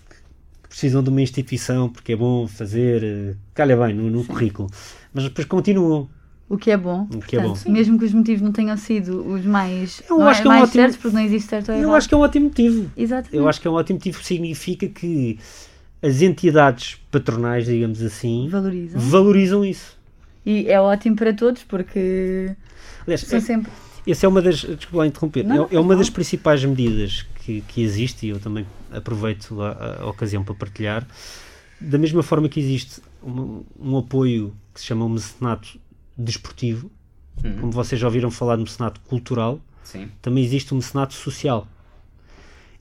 [0.67, 4.69] precisam de uma instituição porque é bom fazer, eh, calha bem no, no currículo,
[5.13, 6.09] mas depois continuam.
[6.47, 7.07] O que é bom.
[7.13, 7.71] O que é Portanto, bom.
[7.71, 10.53] Mesmo que os motivos não tenham sido os mais, Eu não acho que é um
[10.53, 11.89] mais ótimo- certos, porque não existe certo ou errado.
[11.89, 12.91] Eu acho que é um ótimo motivo.
[12.95, 13.35] Exatamente.
[13.35, 15.39] Eu acho que é um ótimo motivo, significa que
[16.03, 19.01] as entidades patronais, digamos assim, Valorizam.
[19.01, 19.97] valorizam isso.
[20.45, 22.51] E é ótimo para todos, porque
[23.07, 23.71] Aliás, são é, sempre.
[24.07, 26.63] essa é uma das, desculpa lá interromper, Não, é, não é uma faz das principais
[26.63, 31.07] medidas que, que existe e eu também aproveito a, a ocasião para partilhar,
[31.79, 35.79] da mesma forma que existe um, um apoio que se chama o mecenato
[36.17, 36.91] desportivo,
[37.43, 37.57] Uhum.
[37.59, 40.09] como vocês já ouviram falar do mecenato cultural, Sim.
[40.21, 41.67] também existe o mecenato social.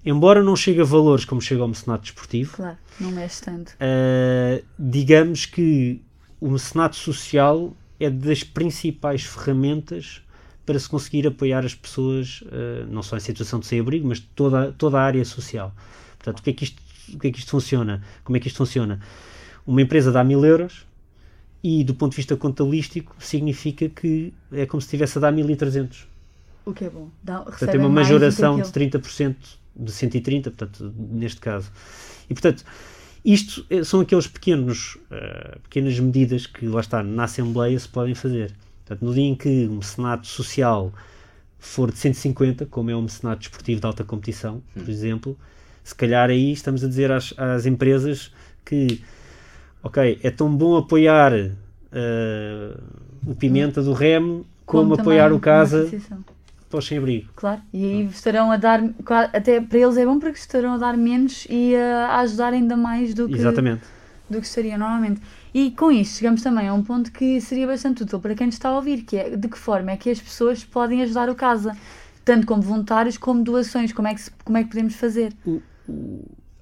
[0.07, 3.73] Embora não chegue a valores como chega ao mecenato desportivo, Claro, não mexe tanto.
[3.73, 6.01] Uh, digamos que
[6.41, 10.23] o mecenato social é das principais ferramentas
[10.65, 14.73] para se conseguir apoiar as pessoas, uh, não só em situação de sem-abrigo, mas toda,
[14.73, 15.75] toda a área social.
[16.19, 18.03] Portanto, o que, é que isto, o que é que isto funciona?
[18.23, 19.01] Como é que isto funciona?
[19.67, 20.87] Uma empresa dá mil euros
[21.63, 26.07] e, do ponto de vista contabilístico, significa que é como se estivesse a dar 1300.
[26.65, 27.11] O que é bom.
[27.23, 29.37] Dá, Portanto, tem uma majoração de 30%
[29.77, 31.71] de 130, portanto, neste caso.
[32.29, 32.65] E, portanto,
[33.25, 38.15] isto é- são aqueles pequenos, eh, pequenas medidas que, lá está, na Assembleia se podem
[38.15, 38.55] fazer.
[38.85, 40.93] Portanto, no dia em que um mecenato social
[41.59, 45.37] for de 150, como é um mecenato desportivo de alta competição, por exemplo,
[45.83, 48.31] se calhar aí estamos a dizer às, às empresas
[48.65, 49.03] que,
[49.83, 52.77] ok, é tão bom apoiar eh,
[53.27, 55.91] o Pimenta do Remo como, apoiar também o Casa
[56.69, 57.29] para os sem-abrigo.
[57.37, 58.83] Claro, e aí estarão a dar,
[59.33, 63.15] até para eles é bom porque estarão a dar menos e a, ajudar ainda mais
[63.15, 63.83] do que, Exatamente.
[64.29, 65.21] do que estariam normalmente.
[65.55, 68.57] E com isto chegamos também a um ponto que seria bastante útil para quem nos
[68.57, 71.35] está a ouvir, que é de que forma é que as pessoas podem ajudar o
[71.37, 71.77] Casa,
[72.25, 75.33] tanto como voluntários como doações, como é que, se- como é que podemos fazer?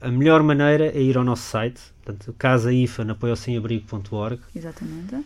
[0.01, 5.24] A melhor maneira é ir ao nosso site, portanto, casaifa.apoiosemhabrigo.org Exatamente.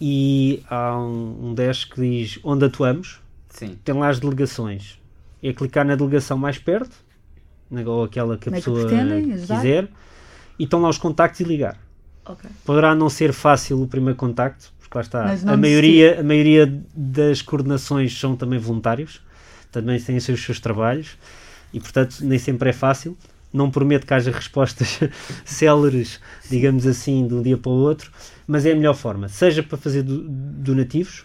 [0.00, 3.78] e há um, um dash que diz onde atuamos, Sim.
[3.84, 4.98] tem lá as delegações.
[5.42, 6.94] É clicar na delegação mais perto,
[7.86, 9.56] ou aquela que a Como é que pessoa pretendem ajudar?
[9.56, 9.88] quiser,
[10.58, 11.78] e estão lá os contactos e ligar.
[12.28, 12.50] Ok.
[12.64, 17.42] Poderá não ser fácil o primeiro contacto, porque lá está, a maioria, a maioria das
[17.42, 19.20] coordenações são também voluntários,
[19.72, 21.16] também têm os seus, seus trabalhos,
[21.72, 23.16] e portanto nem sempre é fácil.
[23.50, 25.00] Não prometo que haja respostas
[25.44, 26.20] céleres,
[26.50, 28.12] digamos assim, de um dia para o outro,
[28.46, 31.24] mas é a melhor forma, seja para fazer do- donativos,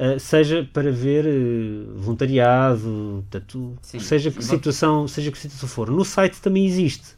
[0.00, 3.98] Uh, seja para ver uh, voluntariado, portanto, Sim.
[3.98, 5.90] seja que situação, seja que situação for.
[5.90, 7.17] No site também existe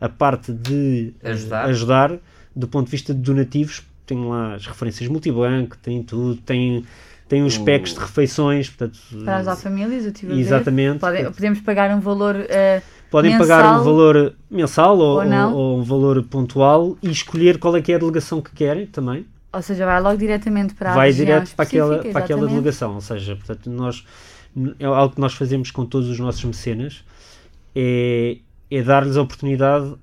[0.00, 1.64] a parte de uh, Ajudar.
[1.66, 2.18] ajudar
[2.56, 6.84] do ponto de vista de donativos, tem lá as referências multibanco, tem tudo, tem,
[7.28, 10.40] tem os O- packs de refeições, portanto, Para ajudar famílias, eu tive a ver.
[10.40, 10.98] exatamente.
[10.98, 12.34] Pode- podemos pagar um valor.
[12.48, 17.58] eh, Podem mensal pagar um valor mensal ou, ou ou- um valor pontual e escolher
[17.58, 19.26] qual é que é a delegação que querem também.
[19.52, 22.62] ou seja, vai logo diretamente para a vai direto para aquela, específica, para aquela exatamente.
[22.62, 22.94] delegação.
[22.94, 24.04] Ou seja, portanto, nós,
[24.78, 27.04] é algo que nós fazemos com todos os nossos mecenas
[27.74, 28.36] é,
[28.70, 29.94] é dar-lhes a oportunidade,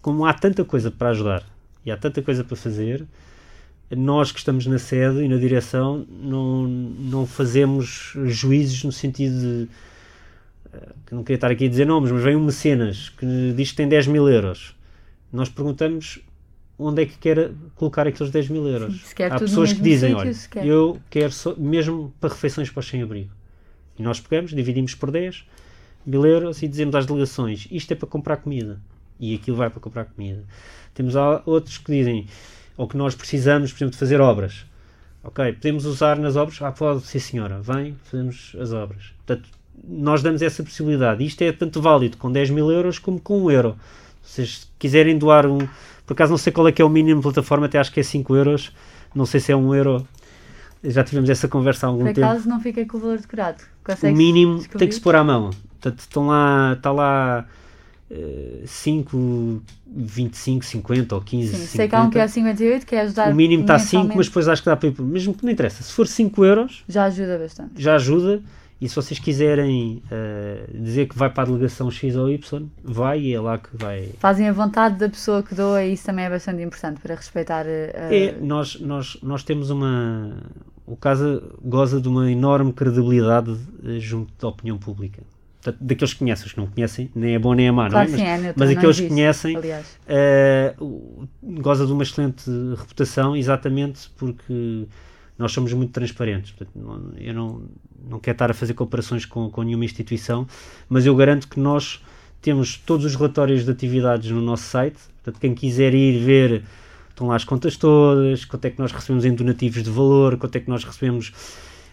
[0.00, 1.44] como há tanta coisa para ajudar
[1.84, 3.06] e há tanta coisa para fazer,
[3.90, 9.68] nós que estamos na sede e na direção não, não fazemos juízos no sentido de
[10.72, 13.70] eh, que não queria estar aqui a dizer nomes, mas vem um mecenas que diz
[13.70, 14.74] que tem 10 mil euros.
[15.32, 16.20] Nós perguntamos
[16.78, 19.12] onde é que quer colocar aqueles 10 mil euros.
[19.14, 20.32] Quer Há pessoas que dizem, olha,
[20.64, 23.30] eu quero só, mesmo para refeições para os sem-abrigo.
[23.98, 25.44] E nós pegamos, dividimos por 10
[26.06, 28.78] mil euros e dizemos às delegações, isto é para comprar comida.
[29.18, 30.44] E aquilo vai para comprar comida.
[30.94, 32.26] Temos outros que dizem,
[32.76, 34.66] ou que nós precisamos, por exemplo, de fazer obras.
[35.24, 36.60] Ok, podemos usar nas obras?
[36.62, 39.12] Ah, pode, sim senhora, vem, fazemos as obras.
[39.26, 39.48] Portanto,
[39.86, 41.24] nós damos essa possibilidade.
[41.24, 43.76] Isto é tanto válido com 10 mil euros como com 1 euro.
[44.22, 45.58] Se vocês quiserem doar um,
[46.06, 48.00] por acaso não sei qual é que é o mínimo de plataforma, até acho que
[48.00, 48.72] é 5 euros,
[49.14, 50.08] não sei se é 1 euro.
[50.84, 52.26] Já tivemos essa conversa há algum Por tempo.
[52.26, 53.64] acaso não fica com o valor decorado.
[54.02, 54.78] O mínimo descobrir?
[54.78, 55.50] tem que se pôr à mão.
[55.86, 57.46] Portanto, estão lá, está lá
[58.64, 61.68] 5, 25, 50 ou 15, Sim, 50.
[61.76, 63.90] sei que há um que é 58, que é ajudar o mínimo está a 5,
[63.90, 64.16] mensalmente.
[64.16, 65.00] mas depois acho que dá para ir.
[65.00, 65.82] Mesmo que não interessa.
[65.82, 67.70] Se for 5 euros, Já ajuda bastante.
[67.76, 68.42] já ajuda.
[68.78, 73.20] E se vocês quiserem eh, dizer que vai para a delegação X ou Y, vai
[73.20, 74.10] e é lá que vai.
[74.18, 77.64] Fazem a vontade da pessoa que doa e isso também é bastante importante para respeitar
[77.64, 77.68] a...
[77.68, 80.36] É, nós, nós, nós temos uma.
[80.84, 85.22] O Casa goza de uma enorme credibilidade eh, junto da opinião pública.
[85.66, 88.08] Portanto, daqueles que conhecem, os que não conhecem, nem é bom nem é má, Claro
[88.08, 88.18] não é?
[88.18, 89.56] sim, Mas, é mas aqueles que conhecem
[90.78, 91.26] o-
[91.60, 94.86] goza de uma excelente reputação, exatamente porque
[95.36, 96.52] nós somos muito transparentes.
[96.52, 97.62] Portanto, não- eu não,
[98.08, 100.46] não quero estar a fazer comparações com, com nenhuma instituição,
[100.88, 102.00] mas eu garanto que nós
[102.40, 104.98] temos todos os relatórios de atividades no nosso site.
[105.24, 106.62] Portanto, quem quiser ir ver,
[107.10, 110.54] estão lá as contas todas, quanto é que nós recebemos em donativos de valor, quanto
[110.54, 111.32] é que nós recebemos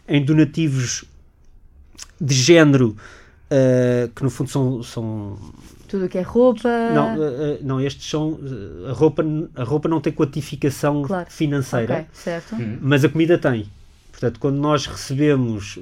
[0.07, 1.05] em donativos
[2.21, 2.95] de género,
[3.56, 5.38] eh, que no fundo são- são
[5.88, 6.68] tudo o que é roupa...
[6.93, 8.32] não, uh, uh, não, estes são.
[8.32, 9.24] uh, a, roupa,
[9.56, 11.28] a roupa não tem quantificação Claro.
[11.30, 12.56] financeira, Ok, certo.
[12.56, 12.78] Hum.
[12.82, 13.68] mas a comida tem.
[14.12, 15.82] Portanto, quando nós recebemos uh,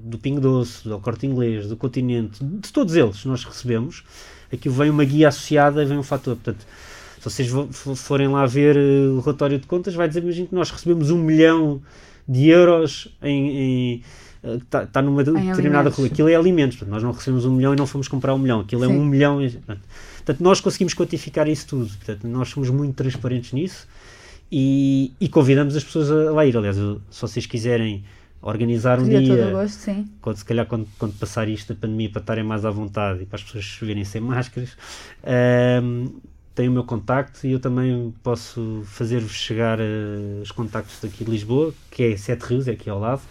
[0.00, 4.04] do Pingo Doce, do Corte Inglês, do Continente, de todos eles nós recebemos,
[4.52, 6.36] aquilo vem uma guia associada e vem um fator.
[6.36, 6.64] Portanto,
[7.18, 7.50] Se vocês
[7.96, 11.18] forem lá ver uh, o relatório de contas, vai dizer, imagino que nós recebemos um
[11.18, 11.80] milhão
[12.28, 14.02] de euros em,
[14.42, 16.06] está, está numa em determinada rua.
[16.06, 16.76] Aquilo é alimentos.
[16.76, 18.60] Portanto, nós não recebemos um milhão e não fomos comprar um milhão.
[18.60, 18.94] Aquilo é Sim.
[18.94, 19.38] é um milhão.
[20.16, 21.88] Portanto, nós conseguimos quantificar isso tudo.
[21.88, 23.86] Portanto, nós somos muito transparentes nisso
[24.50, 26.56] e, e convidamos as pessoas a lá ir.
[26.56, 28.04] Aliás, se vocês quiserem
[28.40, 30.06] organizar um dia, gosto.
[30.20, 33.26] Quando, se calhar quando, quando passar isto, a pandemia, para estarem mais à vontade e
[33.26, 34.76] para as pessoas verem sem máscaras,
[35.82, 36.12] um,
[36.54, 41.30] tem o meu contacto e eu também posso fazer-vos chegar uh, os contactos daqui de
[41.30, 43.22] Lisboa, que é Sete Rios, é aqui ao lado.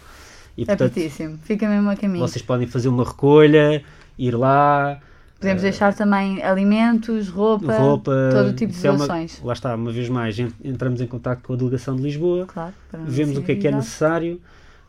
[0.58, 2.26] E, é portanto, pertíssimo, fica mesmo a caminho.
[2.26, 3.80] Vocês podem fazer uma recolha,
[4.18, 5.00] ir lá,
[5.38, 9.40] Podemos uh, deixar também alimentos, roupa, roupa todo tipo de doações.
[9.40, 12.74] É lá está, uma vez mais, entramos em contato com a delegação de Lisboa, claro,
[13.06, 14.40] vemos o que é que é necessário.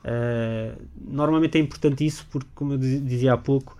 [0.03, 3.77] Uh, normalmente é importante isso porque, como eu dizia há pouco,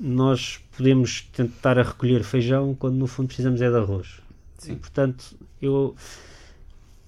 [0.00, 4.20] nós podemos tentar a recolher feijão quando no fundo precisamos é de arroz.
[4.58, 4.72] Sim.
[4.72, 5.94] E, portanto, eu,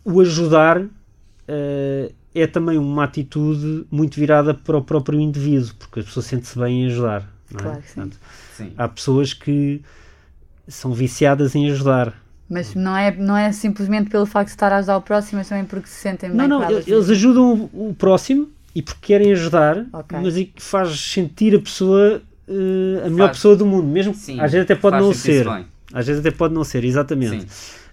[0.05, 6.03] o ajudar uh, é também uma atitude muito virada para o próprio indivíduo, porque a
[6.03, 7.29] pessoa sente-se bem em ajudar.
[7.51, 7.63] Não é?
[7.63, 7.95] Claro que sim.
[7.95, 8.19] Portanto,
[8.57, 8.73] Sim.
[8.77, 9.83] Há pessoas que
[10.69, 12.15] são viciadas em ajudar.
[12.49, 15.49] Mas não é, não é simplesmente pelo facto de estar a ajudar o próximo, mas
[15.49, 16.47] também porque se sentem bem.
[16.47, 20.19] Não, não, eles ajudam o próximo e porque querem ajudar, okay.
[20.21, 23.39] mas e que faz sentir a pessoa uh, a melhor faz.
[23.39, 25.47] pessoa do mundo, mesmo Sim, às vezes até pode não ser.
[25.93, 27.47] Às vezes até pode não ser, exatamente.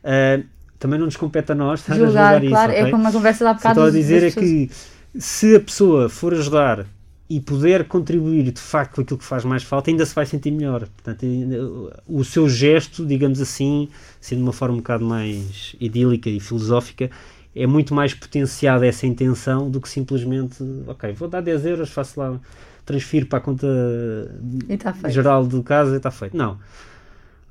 [0.04, 0.44] Uh,
[0.82, 2.80] também não nos compete a nós estar julgar, a julgar claro, isso.
[2.80, 2.92] É okay?
[2.92, 3.80] como uma conversa da bocado.
[3.80, 4.70] Estou a dizer é que
[5.18, 6.88] se a pessoa for ajudar
[7.30, 10.50] e puder contribuir de facto com aquilo que faz mais falta, ainda se vai sentir
[10.50, 10.88] melhor.
[10.88, 11.24] Portanto,
[12.08, 13.88] o seu gesto, digamos assim,
[14.20, 17.12] sendo de uma forma um bocado mais idílica e filosófica,
[17.56, 20.58] é muito mais potenciada essa intenção do que simplesmente,
[20.88, 22.40] ok, vou dar 10 euros, faço lá,
[22.86, 23.68] transfiro para a conta
[24.80, 26.36] tá geral do caso e está feito.
[26.36, 26.58] Não.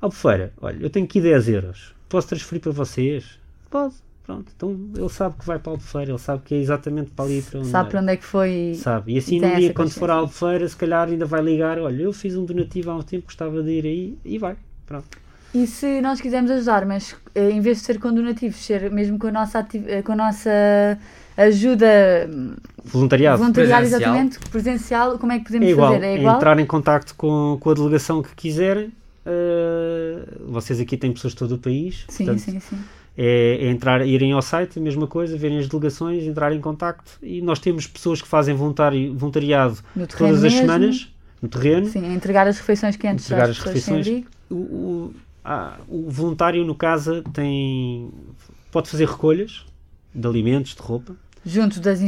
[0.01, 3.39] Albufeira, olha, eu tenho aqui 10 euros, posso transferir para vocês?
[3.69, 7.09] Pode Pronto, então ele sabe que vai para a Albufeira, ele sabe que é exatamente
[7.11, 8.73] para ali para onde Sabe para onde é que foi.
[8.75, 9.13] Sabe.
[9.13, 12.13] E assim no dia, quando for à Albufeira, se calhar ainda vai ligar: olha, eu
[12.13, 14.55] fiz um donativo há um tempo, gostava de ir aí e vai.
[14.85, 15.07] Pronto.
[15.53, 19.17] E se nós quisermos ajudar, mas eh, em vez de ser com donativos, ser mesmo
[19.17, 20.97] com a nossa, eh, com a nossa
[21.35, 22.29] ajuda
[22.85, 24.15] voluntariado, voluntariado presencial.
[24.15, 26.05] exatamente, presencial, como é que podemos é igual, fazer?
[26.05, 26.35] É igual?
[26.35, 28.93] entrar em contato com, com a delegação que quiserem.
[29.25, 32.05] Uh, vocês aqui têm pessoas de todo o país.
[32.09, 32.77] Sim, portanto, sim, sim
[33.17, 37.11] é, é, entrar, irem ao site, a mesma coisa, verem as delegações, entrar em contacto
[37.21, 39.79] e nós temos pessoas que fazem voluntari, voluntariado
[40.17, 40.59] todas as mesmo.
[40.59, 41.87] semanas no terreno.
[41.87, 44.07] Sim, a entregar as refeições quentes entregar as refeições.
[44.49, 45.13] O, o,
[45.43, 48.09] ah, o voluntário no casa tem
[48.71, 49.65] pode fazer recolhas
[50.13, 51.15] de alimentos, de roupa.
[51.45, 51.99] Junto das,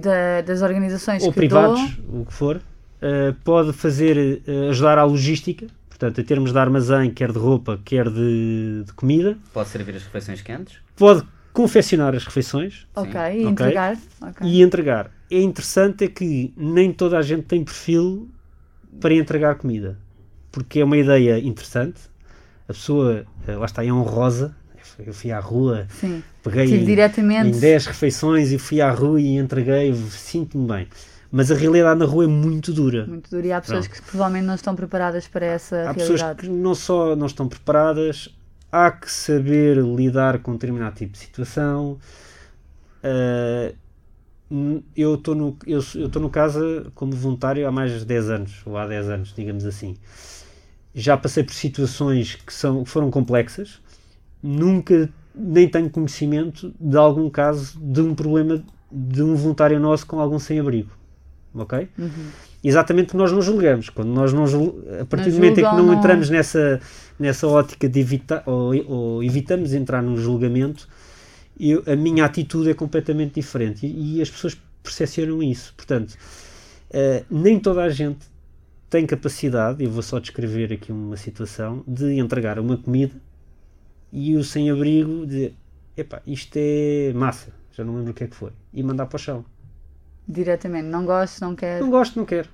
[0.00, 2.20] da, das organizações ou que privados, doam.
[2.20, 2.56] o que for.
[2.56, 7.78] Uh, pode fazer, uh, ajudar à logística, Portanto, em termos de armazém, quer de roupa,
[7.84, 9.36] quer de, de comida.
[9.52, 10.78] Pode servir as refeições quentes?
[10.96, 11.22] Pode
[11.52, 12.86] confeccionar as refeições.
[12.96, 13.44] Ok, e okay.
[13.44, 13.98] entregar.
[14.20, 14.48] Okay.
[14.48, 15.10] E entregar.
[15.30, 18.28] É interessante é que nem toda a gente tem perfil
[19.00, 19.98] para entregar comida.
[20.50, 22.00] Porque é uma ideia interessante.
[22.66, 24.56] A pessoa, eh, lá está, é honrosa.
[24.98, 26.22] Eu fui à rua, Sim.
[26.42, 27.56] peguei em, diretamente.
[27.56, 30.88] em 10 refeições e fui à rua e entreguei, sinto-me bem.
[31.34, 33.06] Mas a realidade na rua é muito dura.
[33.06, 33.46] Muito dura.
[33.46, 34.02] E há pessoas Pronto.
[34.02, 36.22] que provavelmente não estão preparadas para essa há realidade.
[36.22, 38.28] Há pessoas que não só não estão preparadas,
[38.70, 41.98] há que saber lidar com determinado tipo de situação.
[43.02, 43.74] Uh,
[44.94, 45.80] eu estou no, eu,
[46.20, 49.96] no casa como voluntário há mais de 10 anos, ou há 10 anos, digamos assim.
[50.94, 53.80] Já passei por situações que são, foram complexas,
[54.42, 58.62] nunca nem tenho conhecimento de algum caso de um problema
[58.92, 61.00] de um voluntário nosso com algum sem-abrigo
[61.54, 61.88] ok?
[61.98, 62.08] Uhum.
[62.62, 63.88] Exatamente porque nós não julgamos.
[63.88, 64.44] Quando nós não
[65.00, 66.80] a partir não do momento em que não, não, entramos nessa,
[67.18, 70.88] nessa ótica de evitar ou, ou evitamos entrar num julgamento,
[71.58, 75.74] eu, a minha atitude é completamente diferente e, e as pessoas percepcionam isso.
[75.76, 78.32] Portanto, uh, nem toda a gente
[78.90, 83.14] tem capacidade, eu vou só descrever aqui uma situação, de entregar uma comida
[84.12, 85.54] e o sem-abrigo dizer:
[85.96, 89.16] epá, isto é massa, já não lembro o que é que foi, e mandar para
[89.16, 89.44] o chão.
[90.26, 91.84] Diretamente, não gosto, não quero.
[91.84, 92.48] Não gosto, não quero.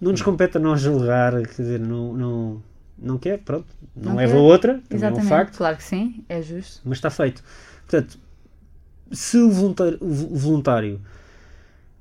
[0.00, 2.62] Não nos compete a nós julgar, quer dizer, não, não,
[2.98, 5.56] não quer, pronto, não, não leva a outra, Exatamente, é um facto.
[5.56, 6.80] Claro que sim, é justo.
[6.84, 7.42] Mas está feito.
[7.86, 8.18] Portanto,
[9.12, 11.00] se o voluntário, o voluntário,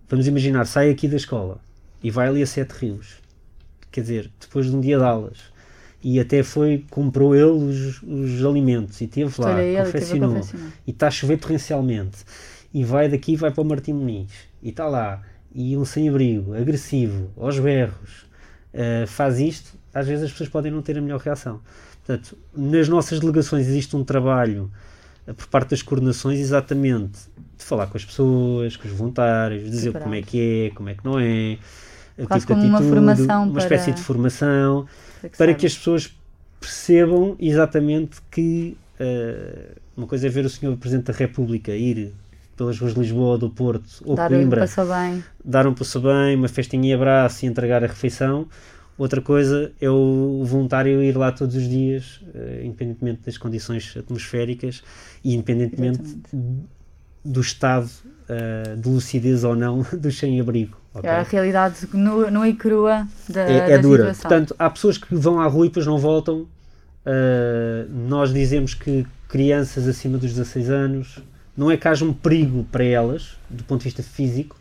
[0.09, 1.59] vamos imaginar, sai aqui da escola
[2.01, 3.21] e vai ali a Sete Rios,
[3.91, 5.37] quer dizer, depois de um dia de aulas,
[6.03, 10.41] e até foi, comprou ele os, os alimentos e teve lá, confeccionou,
[10.87, 12.25] e está a chover torrencialmente
[12.73, 14.31] e vai daqui vai para o Martim Muniz.
[14.61, 15.21] E está lá.
[15.53, 18.25] E um sem-abrigo, agressivo, aos berros,
[18.73, 21.59] uh, faz isto, às vezes as pessoas podem não ter a melhor reação.
[22.05, 24.71] Portanto, nas nossas delegações existe um trabalho
[25.27, 27.19] uh, por parte das coordenações exatamente
[27.57, 30.95] de falar com as pessoas, com os voluntários, dizer como é que é, como é
[30.95, 31.57] que não é,
[32.17, 34.87] o Quase tipo como atitude, uma formação uma espécie de formação
[35.19, 36.15] para que, para que as pessoas
[36.59, 42.13] percebam exatamente que uh, uma coisa é ver o senhor Presidente da República ir
[42.55, 45.23] pelas ruas de Lisboa, do Porto ou dar Coimbra, um bem.
[45.43, 48.47] dar um passo bem, uma festinha e abraço e entregar a refeição.
[48.97, 54.83] Outra coisa é o voluntário ir lá todos os dias, uh, independentemente das condições atmosféricas
[55.23, 56.67] e independentemente Exatamente.
[57.25, 57.89] do estado
[58.29, 60.77] uh, de lucidez ou não do sem-abrigo.
[60.93, 61.09] Okay?
[61.09, 64.13] É a realidade nua e crua da, é, é da dura.
[64.13, 64.29] Situação.
[64.29, 66.41] Portanto, há pessoas que vão à rua e depois não voltam.
[67.03, 71.23] Uh, nós dizemos que crianças acima dos 16 anos
[71.55, 74.57] não é que haja um perigo para elas, do ponto de vista físico,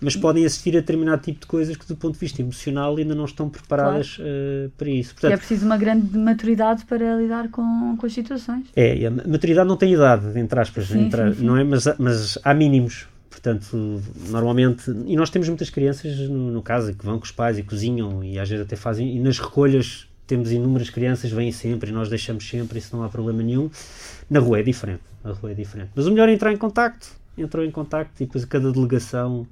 [0.00, 3.14] mas podem assistir a determinado tipo de coisas que, do ponto de vista emocional, ainda
[3.14, 4.30] não estão preparadas claro.
[4.30, 5.12] uh, para isso.
[5.12, 8.66] Portanto, e é preciso uma grande maturidade para lidar com, com as situações.
[8.74, 11.44] É, a maturidade não tem idade, entre aspas, sim, sim, sim.
[11.44, 11.64] não é?
[11.64, 13.06] Mas, mas há mínimos.
[13.28, 17.58] Portanto, normalmente, e nós temos muitas crianças no, no caso que vão com os pais
[17.58, 21.90] e cozinham e às vezes até fazem, e nas recolhas temos inúmeras crianças, vêm sempre
[21.90, 23.70] e nós deixamos sempre, isso não há problema nenhum.
[24.28, 25.90] Na rua é diferente, na rua é diferente.
[25.94, 29.46] Mas o melhor é entrar em contacto, entrou em contacto e depois cada delegação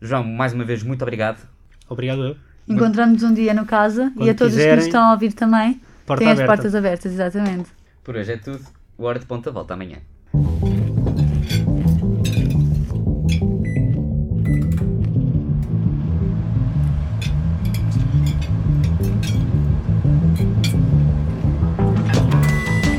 [0.00, 1.46] João, mais uma vez, muito obrigado.
[1.88, 2.36] Obrigado eu.
[2.68, 5.32] Encontramos um dia no casa Quando e a todos quiserem, que nos estão a ouvir
[5.32, 5.80] também.
[6.06, 6.52] Porta têm aberta.
[6.52, 7.70] as portas abertas, exatamente.
[8.02, 8.64] Por hoje é tudo.
[8.96, 9.98] O Hora de Ponta volta amanhã.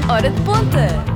[0.09, 1.12] Hora de Ponta!